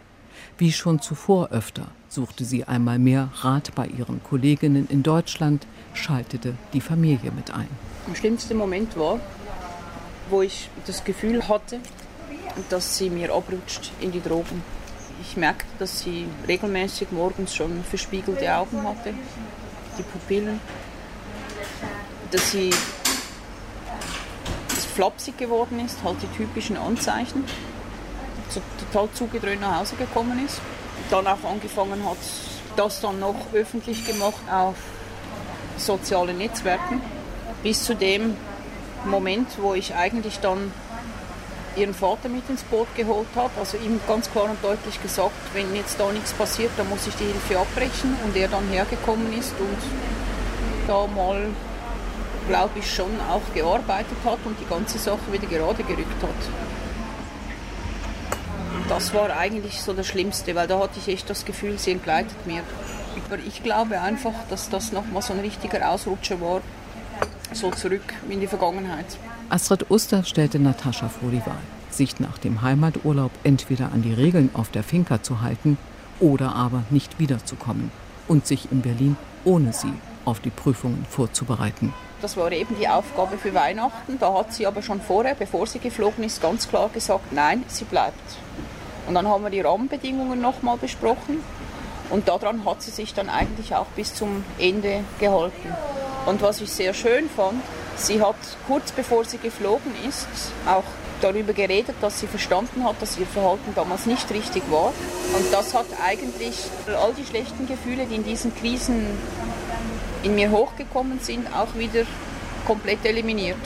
Wie 0.58 0.72
schon 0.72 1.00
zuvor 1.00 1.48
öfter 1.50 1.86
suchte 2.08 2.44
sie 2.44 2.64
einmal 2.64 2.98
mehr 2.98 3.30
Rat 3.40 3.74
bei 3.74 3.86
ihren 3.86 4.22
Kolleginnen 4.22 4.86
in 4.88 5.02
Deutschland, 5.02 5.66
schaltete 5.94 6.54
die 6.72 6.80
Familie 6.80 7.32
mit 7.32 7.50
ein. 7.50 7.68
Der 8.06 8.14
schlimmste 8.14 8.54
Moment 8.54 8.96
war, 8.98 9.18
wo 10.28 10.42
ich 10.42 10.68
das 10.86 11.04
Gefühl 11.04 11.48
hatte, 11.48 11.80
dass 12.70 12.98
sie 12.98 13.10
mir 13.10 13.32
abrutscht 13.32 13.92
in 14.00 14.12
die 14.12 14.22
Drogen. 14.22 14.62
Ich 15.20 15.36
merkte, 15.36 15.66
dass 15.78 16.00
sie 16.00 16.26
regelmäßig 16.46 17.10
morgens 17.10 17.54
schon 17.54 17.82
verspiegelte 17.84 18.54
Augen 18.54 18.82
hatte, 18.86 19.14
die 19.98 20.02
Pupillen, 20.02 20.60
dass 22.30 22.50
sie 22.50 22.70
flapsig 24.94 25.36
geworden 25.36 25.84
ist, 25.84 26.02
halt 26.02 26.16
die 26.22 26.36
typischen 26.36 26.76
Anzeichen, 26.76 27.44
so 28.48 28.60
total 28.78 29.08
zugedröhnt 29.12 29.60
nach 29.60 29.80
Hause 29.80 29.96
gekommen 29.96 30.44
ist. 30.44 30.60
Dann 31.10 31.26
auch 31.26 31.44
angefangen 31.44 32.02
hat, 32.08 32.16
das 32.76 33.00
dann 33.00 33.20
noch 33.20 33.34
öffentlich 33.52 34.06
gemacht 34.06 34.40
auf 34.50 34.76
sozialen 35.76 36.38
Netzwerken, 36.38 37.02
bis 37.62 37.84
zu 37.84 37.94
dem 37.94 38.36
Moment, 39.04 39.48
wo 39.60 39.74
ich 39.74 39.94
eigentlich 39.94 40.40
dann 40.40 40.72
ihren 41.76 41.94
Vater 41.94 42.28
mit 42.28 42.48
ins 42.48 42.62
Boot 42.64 42.88
geholt 42.96 43.28
habe. 43.34 43.50
Also 43.58 43.76
ihm 43.76 44.00
ganz 44.08 44.30
klar 44.30 44.50
und 44.50 44.62
deutlich 44.62 45.00
gesagt, 45.02 45.34
wenn 45.52 45.74
jetzt 45.74 46.00
da 46.00 46.10
nichts 46.12 46.32
passiert, 46.32 46.70
dann 46.76 46.88
muss 46.88 47.06
ich 47.06 47.14
die 47.14 47.24
Hilfe 47.24 47.58
abbrechen. 47.58 48.16
Und 48.24 48.36
er 48.36 48.48
dann 48.48 48.68
hergekommen 48.68 49.32
ist 49.38 49.54
und 49.58 49.78
da 50.86 51.06
mal, 51.06 51.48
glaube 52.48 52.78
ich, 52.78 52.92
schon 52.92 53.20
auch 53.30 53.54
gearbeitet 53.54 54.18
hat 54.24 54.38
und 54.44 54.58
die 54.60 54.68
ganze 54.68 54.98
Sache 54.98 55.32
wieder 55.32 55.46
gerade 55.46 55.82
gerückt 55.82 56.22
hat. 56.22 56.30
Das 58.88 59.12
war 59.12 59.36
eigentlich 59.36 59.82
so 59.82 59.92
das 59.92 60.06
Schlimmste, 60.06 60.54
weil 60.54 60.68
da 60.68 60.78
hatte 60.78 61.00
ich 61.00 61.08
echt 61.08 61.28
das 61.28 61.44
Gefühl, 61.44 61.78
sie 61.78 61.90
entgleitet 61.90 62.46
mir. 62.46 62.62
Aber 63.26 63.38
ich 63.38 63.62
glaube 63.62 64.00
einfach, 64.00 64.32
dass 64.48 64.68
das 64.68 64.92
nochmal 64.92 65.22
so 65.22 65.32
ein 65.32 65.40
richtiger 65.40 65.90
Ausrutscher 65.90 66.40
war, 66.40 66.60
so 67.52 67.70
zurück 67.72 68.14
in 68.28 68.40
die 68.40 68.46
Vergangenheit. 68.46 69.06
Astrid 69.48 69.90
Oster 69.92 70.24
stellte 70.24 70.58
Natascha 70.58 71.08
vor 71.08 71.30
die 71.30 71.44
Wahl, 71.46 71.58
sich 71.88 72.18
nach 72.18 72.36
dem 72.38 72.62
Heimaturlaub 72.62 73.30
entweder 73.44 73.92
an 73.92 74.02
die 74.02 74.12
Regeln 74.12 74.50
auf 74.54 74.70
der 74.70 74.82
Finca 74.82 75.22
zu 75.22 75.40
halten 75.40 75.78
oder 76.18 76.56
aber 76.56 76.82
nicht 76.90 77.20
wiederzukommen 77.20 77.92
und 78.26 78.46
sich 78.46 78.72
in 78.72 78.82
Berlin 78.82 79.16
ohne 79.44 79.72
sie 79.72 79.92
auf 80.24 80.40
die 80.40 80.50
Prüfungen 80.50 81.06
vorzubereiten. 81.08 81.94
Das 82.20 82.36
war 82.36 82.50
eben 82.50 82.74
die 82.80 82.88
Aufgabe 82.88 83.38
für 83.38 83.54
Weihnachten. 83.54 84.18
Da 84.18 84.34
hat 84.34 84.52
sie 84.52 84.66
aber 84.66 84.82
schon 84.82 85.00
vorher, 85.00 85.36
bevor 85.36 85.66
sie 85.68 85.78
geflogen 85.78 86.24
ist, 86.24 86.42
ganz 86.42 86.68
klar 86.68 86.88
gesagt, 86.92 87.32
nein, 87.32 87.62
sie 87.68 87.84
bleibt. 87.84 88.36
Und 89.06 89.14
dann 89.14 89.28
haben 89.28 89.44
wir 89.44 89.50
die 89.50 89.60
Rahmenbedingungen 89.60 90.40
nochmal 90.40 90.76
besprochen. 90.76 91.44
Und 92.10 92.26
daran 92.26 92.64
hat 92.64 92.82
sie 92.82 92.90
sich 92.90 93.14
dann 93.14 93.28
eigentlich 93.28 93.76
auch 93.76 93.86
bis 93.94 94.14
zum 94.14 94.44
Ende 94.58 95.04
gehalten. 95.20 95.72
Und 96.24 96.42
was 96.42 96.60
ich 96.60 96.72
sehr 96.72 96.94
schön 96.94 97.28
fand, 97.28 97.62
sie 97.96 98.22
hat 98.22 98.36
kurz 98.66 98.92
bevor 98.92 99.24
sie 99.24 99.38
geflogen 99.38 99.92
ist 100.08 100.28
auch 100.66 100.84
darüber 101.20 101.52
geredet, 101.52 101.96
dass 102.00 102.20
sie 102.20 102.26
verstanden 102.26 102.84
hat, 102.84 103.00
dass 103.00 103.18
ihr 103.18 103.26
Verhalten 103.26 103.72
damals 103.74 104.06
nicht 104.06 104.30
richtig 104.30 104.62
war. 104.70 104.92
Und 105.34 105.52
das 105.52 105.74
hat 105.74 105.86
eigentlich 106.04 106.56
all 106.88 107.14
die 107.14 107.24
schlechten 107.24 107.66
Gefühle, 107.66 108.06
die 108.06 108.16
in 108.16 108.24
diesen 108.24 108.54
Krisen 108.54 109.06
in 110.22 110.34
mir 110.34 110.50
hochgekommen 110.50 111.20
sind, 111.20 111.46
auch 111.54 111.74
wieder 111.76 112.02
komplett 112.66 113.04
eliminiert. 113.04 113.58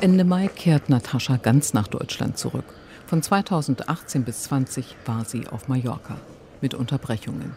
Ende 0.00 0.24
Mai 0.24 0.48
kehrt 0.48 0.88
Natascha 0.88 1.38
ganz 1.38 1.74
nach 1.74 1.88
Deutschland 1.88 2.38
zurück. 2.38 2.66
Von 3.06 3.22
2018 3.22 4.22
bis 4.22 4.44
20 4.44 4.96
war 5.06 5.24
sie 5.24 5.48
auf 5.48 5.66
Mallorca 5.66 6.18
mit 6.60 6.74
Unterbrechungen. 6.74 7.56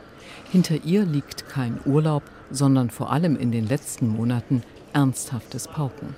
Hinter 0.52 0.84
ihr 0.84 1.06
liegt 1.06 1.50
kein 1.50 1.80
Urlaub, 1.86 2.24
sondern 2.50 2.89
vor 2.89 3.12
allem 3.12 3.36
in 3.36 3.52
den 3.52 3.67
letzten 3.67 4.08
Monaten 4.08 4.63
ernsthaftes 4.94 5.67
Pauken. 5.67 6.15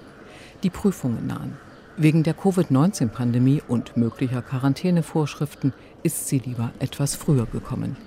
Die 0.63 0.69
Prüfungen 0.69 1.27
nahen. 1.27 1.57
Wegen 1.95 2.23
der 2.23 2.33
Covid-19-Pandemie 2.33 3.61
und 3.67 3.95
möglicher 3.97 4.41
Quarantänevorschriften 4.41 5.73
ist 6.01 6.27
sie 6.27 6.39
lieber 6.39 6.71
etwas 6.79 7.15
früher 7.15 7.45
gekommen. 7.45 7.97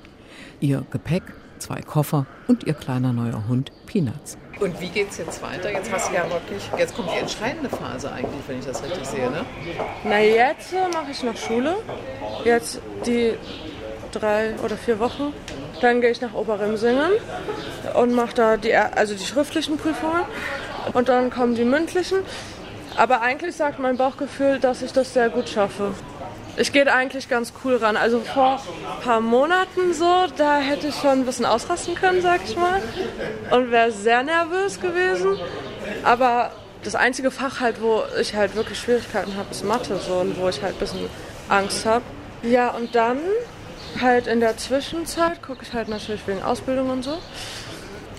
Ihr 0.59 0.85
Gepäck, 0.90 1.23
zwei 1.59 1.81
Koffer 1.83 2.27
und 2.49 2.64
ihr 2.64 2.75
kleiner 2.75 3.12
neuer 3.12 3.47
Hund 3.47 3.71
Peanuts. 3.87 4.38
Und 4.59 4.81
wie 4.81 4.88
geht 4.88 5.11
es 5.11 5.19
jetzt 5.19 5.42
weiter? 5.42 5.71
Jetzt 5.71 5.92
hast 5.92 6.11
du 6.11 6.14
ja 6.14 6.29
wirklich, 6.31 6.69
jetzt 6.79 6.97
kommt 6.97 7.11
die 7.12 7.19
entscheidende 7.19 7.69
Phase 7.69 8.11
eigentlich, 8.11 8.40
wenn 8.49 8.59
ich 8.59 8.64
das 8.64 8.83
richtig 8.83 9.05
sehe, 9.05 9.31
ne? 9.31 9.45
Na, 10.03 10.21
jetzt 10.21 10.73
äh, 10.73 10.88
mache 10.92 11.11
ich 11.11 11.23
noch 11.23 11.37
Schule. 11.37 11.77
Jetzt 12.45 12.81
die 13.07 13.35
drei 14.12 14.55
oder 14.64 14.77
vier 14.77 14.99
Wochen. 14.99 15.33
Dann 15.81 16.01
gehe 16.01 16.11
ich 16.11 16.21
nach 16.21 16.35
Oberrimsingen 16.35 17.11
und 17.95 18.12
mache 18.12 18.35
da 18.35 18.57
die, 18.57 18.75
also 18.75 19.15
die 19.15 19.25
schriftlichen 19.25 19.77
Prüfungen. 19.77 20.23
Und 20.93 21.09
dann 21.09 21.31
kommen 21.31 21.55
die 21.55 21.65
mündlichen. 21.65 22.19
Aber 22.97 23.21
eigentlich 23.21 23.57
sagt 23.57 23.79
mein 23.79 23.97
Bauchgefühl, 23.97 24.59
dass 24.59 24.83
ich 24.83 24.93
das 24.93 25.12
sehr 25.12 25.29
gut 25.29 25.49
schaffe. 25.49 25.93
Ich 26.59 26.73
gehe 26.73 26.91
eigentlich 26.91 27.29
ganz 27.29 27.53
cool 27.62 27.77
ran. 27.77 27.97
Also 27.97 28.21
vor 28.21 28.55
ein 28.55 29.03
paar 29.03 29.21
Monaten 29.21 29.93
so, 29.93 30.27
da 30.39 30.57
hätte 30.57 30.87
ich 30.89 30.95
schon 30.95 31.11
ein 31.11 31.27
bisschen 31.27 31.45
ausrasten 31.45 31.95
können, 31.95 32.23
sag 32.23 32.41
ich 32.47 32.57
mal. 32.57 32.81
Und 33.51 33.71
wäre 33.71 33.93
sehr 33.93 34.23
nervös 34.23 34.81
gewesen. 34.81 35.39
Aber 36.03 36.53
das 36.83 36.95
einzige 36.95 37.31
Fach 37.31 37.61
halt, 37.61 37.83
wo 37.83 38.03
ich 38.19 38.35
halt 38.35 38.55
wirklich 38.55 38.79
Schwierigkeiten 38.79 39.37
habe, 39.37 39.49
ist 39.51 39.65
Mathe 39.65 39.99
so 39.99 40.15
und 40.15 40.41
wo 40.41 40.49
ich 40.49 40.62
halt 40.62 40.77
ein 40.77 40.79
bisschen 40.79 41.11
Angst 41.49 41.85
habe. 41.85 42.05
Ja, 42.43 42.71
und 42.71 42.95
dann 42.95 43.19
halt 44.01 44.27
in 44.27 44.41
der 44.41 44.57
Zwischenzeit 44.57 45.43
gucke 45.43 45.63
ich 45.63 45.73
halt 45.73 45.89
natürlich 45.89 46.27
wegen 46.27 46.43
Ausbildung 46.43 46.91
und 46.91 47.03
so. 47.03 47.19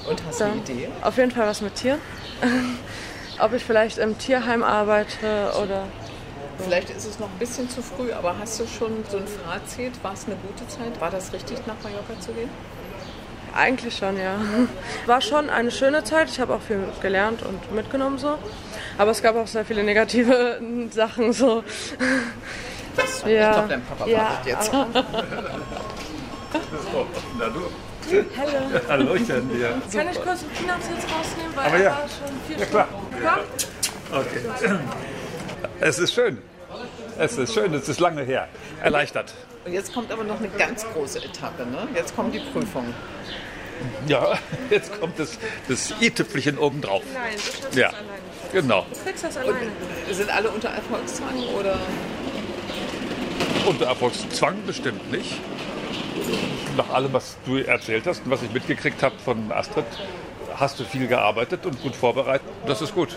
Und 0.10 0.24
hast 0.26 0.40
du 0.40 0.46
eine 0.46 0.56
Idee? 0.58 0.90
Auf 1.02 1.18
jeden 1.18 1.32
Fall 1.32 1.48
was 1.48 1.62
mit 1.62 1.76
Tieren. 1.76 2.00
Ob 3.40 3.54
ich 3.54 3.64
vielleicht 3.64 3.98
im 3.98 4.18
Tierheim 4.18 4.64
arbeite 4.64 5.52
oder. 5.62 5.88
Vielleicht 6.60 6.90
ist 6.90 7.06
es 7.06 7.20
noch 7.20 7.30
ein 7.30 7.38
bisschen 7.38 7.70
zu 7.70 7.84
früh, 7.84 8.12
aber 8.12 8.40
hast 8.40 8.60
du 8.60 8.66
schon 8.66 9.04
so 9.10 9.18
ein 9.18 9.28
Fazit? 9.28 10.04
War 10.04 10.14
es 10.14 10.26
eine 10.26 10.36
gute 10.38 10.68
Zeit? 10.68 11.00
War 11.00 11.12
das 11.12 11.32
richtig, 11.34 11.60
nach 11.68 11.76
Mallorca 11.84 12.20
zu 12.20 12.32
gehen? 12.32 12.50
Eigentlich 13.56 13.96
schon, 13.98 14.18
ja. 14.18 14.36
War 15.06 15.22
schon 15.22 15.50
eine 15.50 15.72
schöne 15.72 16.04
Zeit. 16.04 16.30
Ich 16.30 16.40
habe 16.40 16.54
auch 16.54 16.62
viel 16.62 16.80
gelernt 17.02 17.44
und 17.44 17.72
mitgenommen 17.72 18.18
so. 18.18 18.38
Aber 18.98 19.12
es 19.12 19.22
gab 19.22 19.36
auch 19.36 19.48
sehr 19.48 19.66
viele 19.66 19.84
negative 19.84 20.60
Sachen 20.92 21.34
so. 21.34 21.64
Das, 22.98 23.24
ja. 23.26 23.30
Ich 23.30 23.56
glaube, 23.56 23.68
dein 23.70 23.86
Papa 23.86 24.08
ja, 24.08 24.18
wartet 24.18 24.46
jetzt. 24.46 24.72
Na 27.38 27.50
du. 27.50 27.70
Hallo. 28.38 28.82
Hallöchen 28.88 29.50
dir. 29.50 29.82
Kann 29.94 30.10
ich 30.10 30.22
kurz 30.22 30.40
den 30.40 30.50
Peanuts 30.50 30.88
jetzt 30.96 31.06
rausnehmen, 31.14 31.56
weil 31.56 31.66
Aber 31.66 31.78
ja. 31.78 31.92
war 31.92 32.08
schon 32.08 32.40
viel 32.48 32.60
Ja 32.60 32.66
klar. 32.66 32.88
Ja? 33.24 33.40
Okay. 34.12 34.80
Es 35.80 36.00
ist 36.00 36.14
schön. 36.14 36.38
Es 37.20 37.38
ist 37.38 37.54
schön, 37.54 37.74
es 37.74 37.90
ist 37.90 38.00
lange 38.00 38.24
her. 38.24 38.48
Erleichtert. 38.82 39.34
Und 39.66 39.74
jetzt 39.74 39.94
kommt 39.94 40.12
aber 40.12 40.24
noch 40.24 40.40
eine 40.40 40.50
ganz 40.50 40.86
große 40.94 41.24
Etappe, 41.24 41.66
ne? 41.66 41.88
Jetzt 41.94 42.16
kommt 42.16 42.34
die 42.34 42.40
Prüfung. 42.40 42.94
Ja, 44.08 44.40
jetzt 44.70 45.00
kommt 45.00 45.20
das, 45.20 45.38
das 45.68 45.94
i-Tüpfelchen 46.02 46.58
obendrauf. 46.58 47.04
Nein, 47.14 47.34
du 47.36 47.40
schaffst 47.40 47.76
ja. 47.76 47.88
das 47.90 47.96
alleine. 47.96 48.20
Genau. 48.54 48.86
Du 48.92 49.00
kriegst 49.04 49.24
das 49.24 49.38
alleine. 49.38 49.72
Und 50.08 50.16
sind 50.16 50.30
alle 50.34 50.50
unter 50.50 50.70
Erfolgszwang 50.70 51.38
oder? 51.60 51.78
Unter 53.66 53.86
Erfolgszwang 53.86 54.56
bestimmt 54.66 55.12
nicht. 55.12 55.40
Nach 56.76 56.90
allem, 56.90 57.14
was 57.14 57.38
du 57.46 57.58
erzählt 57.58 58.06
hast 58.08 58.26
und 58.26 58.32
was 58.32 58.44
ich 58.44 58.52
mitgekriegt 58.52 59.02
habe 59.04 59.18
von 59.18 59.52
Astrid, 59.52 59.86
hast 60.56 60.80
du 60.80 60.84
viel 60.84 61.08
gearbeitet 61.08 61.66
und 61.66 61.82
gut 61.82 61.96
vorbereitet. 61.96 62.48
Das 62.66 62.82
ist 62.82 62.94
gut. 62.94 63.16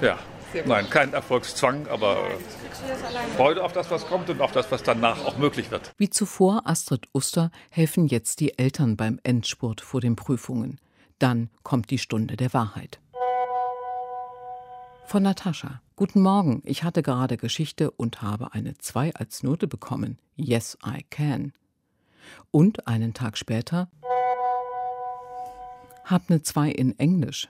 Ja. 0.00 0.18
Nein, 0.66 0.90
kein 0.90 1.12
Erfolgszwang, 1.12 1.86
aber 1.88 2.16
Freude 3.36 3.62
auf 3.62 3.72
das, 3.72 3.90
was 3.90 4.06
kommt 4.06 4.30
und 4.30 4.40
auf 4.40 4.50
das, 4.52 4.70
was 4.72 4.82
danach 4.82 5.24
auch 5.24 5.36
möglich 5.38 5.70
wird. 5.70 5.92
Wie 5.96 6.10
zuvor 6.10 6.62
Astrid 6.64 7.06
Uster 7.14 7.50
helfen 7.70 8.06
jetzt 8.06 8.40
die 8.40 8.58
Eltern 8.58 8.96
beim 8.96 9.20
Endspurt 9.22 9.80
vor 9.80 10.00
den 10.00 10.16
Prüfungen. 10.16 10.80
Dann 11.20 11.50
kommt 11.62 11.90
die 11.90 11.98
Stunde 11.98 12.36
der 12.36 12.52
Wahrheit. 12.52 12.98
Von 15.10 15.24
Natascha. 15.24 15.82
Guten 15.96 16.22
Morgen, 16.22 16.62
ich 16.64 16.84
hatte 16.84 17.02
gerade 17.02 17.36
Geschichte 17.36 17.90
und 17.90 18.22
habe 18.22 18.54
eine 18.54 18.78
2 18.78 19.12
als 19.16 19.42
Note 19.42 19.66
bekommen. 19.66 20.20
Yes, 20.36 20.78
I 20.86 21.04
can. 21.10 21.52
Und 22.52 22.86
einen 22.86 23.12
Tag 23.12 23.36
später 23.36 23.90
hab 26.04 26.30
eine 26.30 26.42
2 26.42 26.70
in 26.70 26.96
Englisch. 27.00 27.48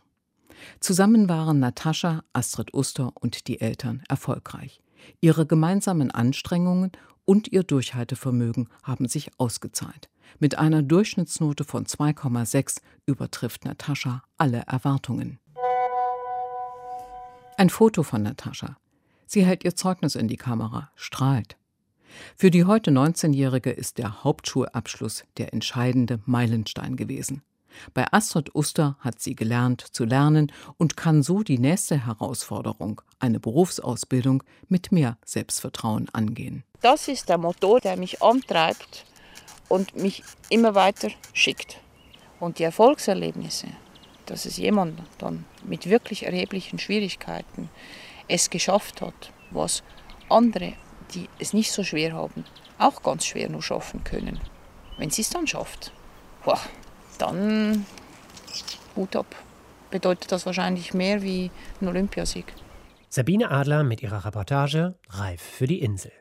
Zusammen 0.80 1.28
waren 1.28 1.58
Natascha, 1.58 2.24
Astrid 2.32 2.72
Uster 2.72 3.12
und 3.20 3.46
die 3.46 3.60
Eltern 3.60 4.04
erfolgreich. 4.08 4.80
Ihre 5.20 5.44
gemeinsamen 5.44 6.10
Anstrengungen 6.10 6.92
und 7.26 7.52
ihr 7.52 7.62
Durchhaltevermögen 7.62 8.70
haben 8.84 9.06
sich 9.06 9.32
ausgezahlt. 9.36 10.08
Mit 10.38 10.56
einer 10.56 10.80
Durchschnittsnote 10.80 11.64
von 11.64 11.84
2,6 11.84 12.80
übertrifft 13.04 13.66
Natascha 13.66 14.22
alle 14.38 14.60
Erwartungen. 14.60 15.40
Ein 17.60 17.68
Foto 17.68 18.02
von 18.02 18.22
Natascha. 18.22 18.78
Sie 19.26 19.44
hält 19.44 19.64
ihr 19.64 19.76
Zeugnis 19.76 20.14
in 20.14 20.28
die 20.28 20.38
Kamera, 20.38 20.90
strahlt. 20.94 21.58
Für 22.34 22.50
die 22.50 22.64
heute 22.64 22.90
19-Jährige 22.90 23.70
ist 23.70 23.98
der 23.98 24.24
Hauptschulabschluss 24.24 25.24
der 25.36 25.52
entscheidende 25.52 26.20
Meilenstein 26.24 26.96
gewesen. 26.96 27.42
Bei 27.92 28.10
Astrid 28.14 28.54
Uster 28.54 28.96
hat 29.00 29.20
sie 29.20 29.36
gelernt 29.36 29.82
zu 29.82 30.06
lernen 30.06 30.50
und 30.78 30.96
kann 30.96 31.22
so 31.22 31.42
die 31.42 31.58
nächste 31.58 32.06
Herausforderung, 32.06 33.02
eine 33.18 33.40
Berufsausbildung 33.40 34.42
mit 34.68 34.90
mehr 34.90 35.18
Selbstvertrauen 35.26 36.08
angehen. 36.14 36.64
Das 36.80 37.08
ist 37.08 37.28
der 37.28 37.36
Motor, 37.36 37.80
der 37.80 37.98
mich 37.98 38.22
antreibt 38.22 39.04
und 39.68 39.94
mich 39.96 40.22
immer 40.48 40.74
weiter 40.74 41.10
schickt. 41.34 41.78
Und 42.38 42.58
die 42.58 42.64
Erfolgserlebnisse, 42.64 43.66
dass 44.30 44.44
es 44.44 44.56
jemand 44.58 45.02
dann 45.18 45.44
mit 45.64 45.90
wirklich 45.90 46.24
erheblichen 46.24 46.78
Schwierigkeiten 46.78 47.68
es 48.28 48.48
geschafft 48.48 49.02
hat, 49.02 49.32
was 49.50 49.82
andere, 50.28 50.74
die 51.12 51.28
es 51.40 51.52
nicht 51.52 51.72
so 51.72 51.82
schwer 51.82 52.12
haben, 52.12 52.44
auch 52.78 53.02
ganz 53.02 53.26
schwer 53.26 53.48
nur 53.48 53.62
schaffen 53.62 54.04
können. 54.04 54.40
Wenn 54.98 55.10
sie 55.10 55.22
es 55.22 55.30
dann 55.30 55.48
schafft, 55.48 55.92
boah, 56.44 56.60
dann 57.18 57.84
Hut 58.94 59.16
ab. 59.16 59.34
Bedeutet 59.90 60.30
das 60.30 60.46
wahrscheinlich 60.46 60.94
mehr 60.94 61.22
wie 61.22 61.50
ein 61.80 61.88
Olympiasieg. 61.88 62.54
Sabine 63.08 63.50
Adler 63.50 63.82
mit 63.82 64.00
ihrer 64.00 64.24
Reportage 64.24 64.94
Reif 65.08 65.42
für 65.42 65.66
die 65.66 65.80
Insel. 65.80 66.12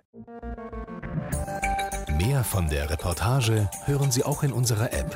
Mehr 2.17 2.43
von 2.43 2.67
der 2.69 2.89
Reportage 2.89 3.69
hören 3.85 4.09
Sie 4.09 4.23
auch 4.23 4.41
in 4.41 4.51
unserer 4.51 4.91
App. 4.91 5.15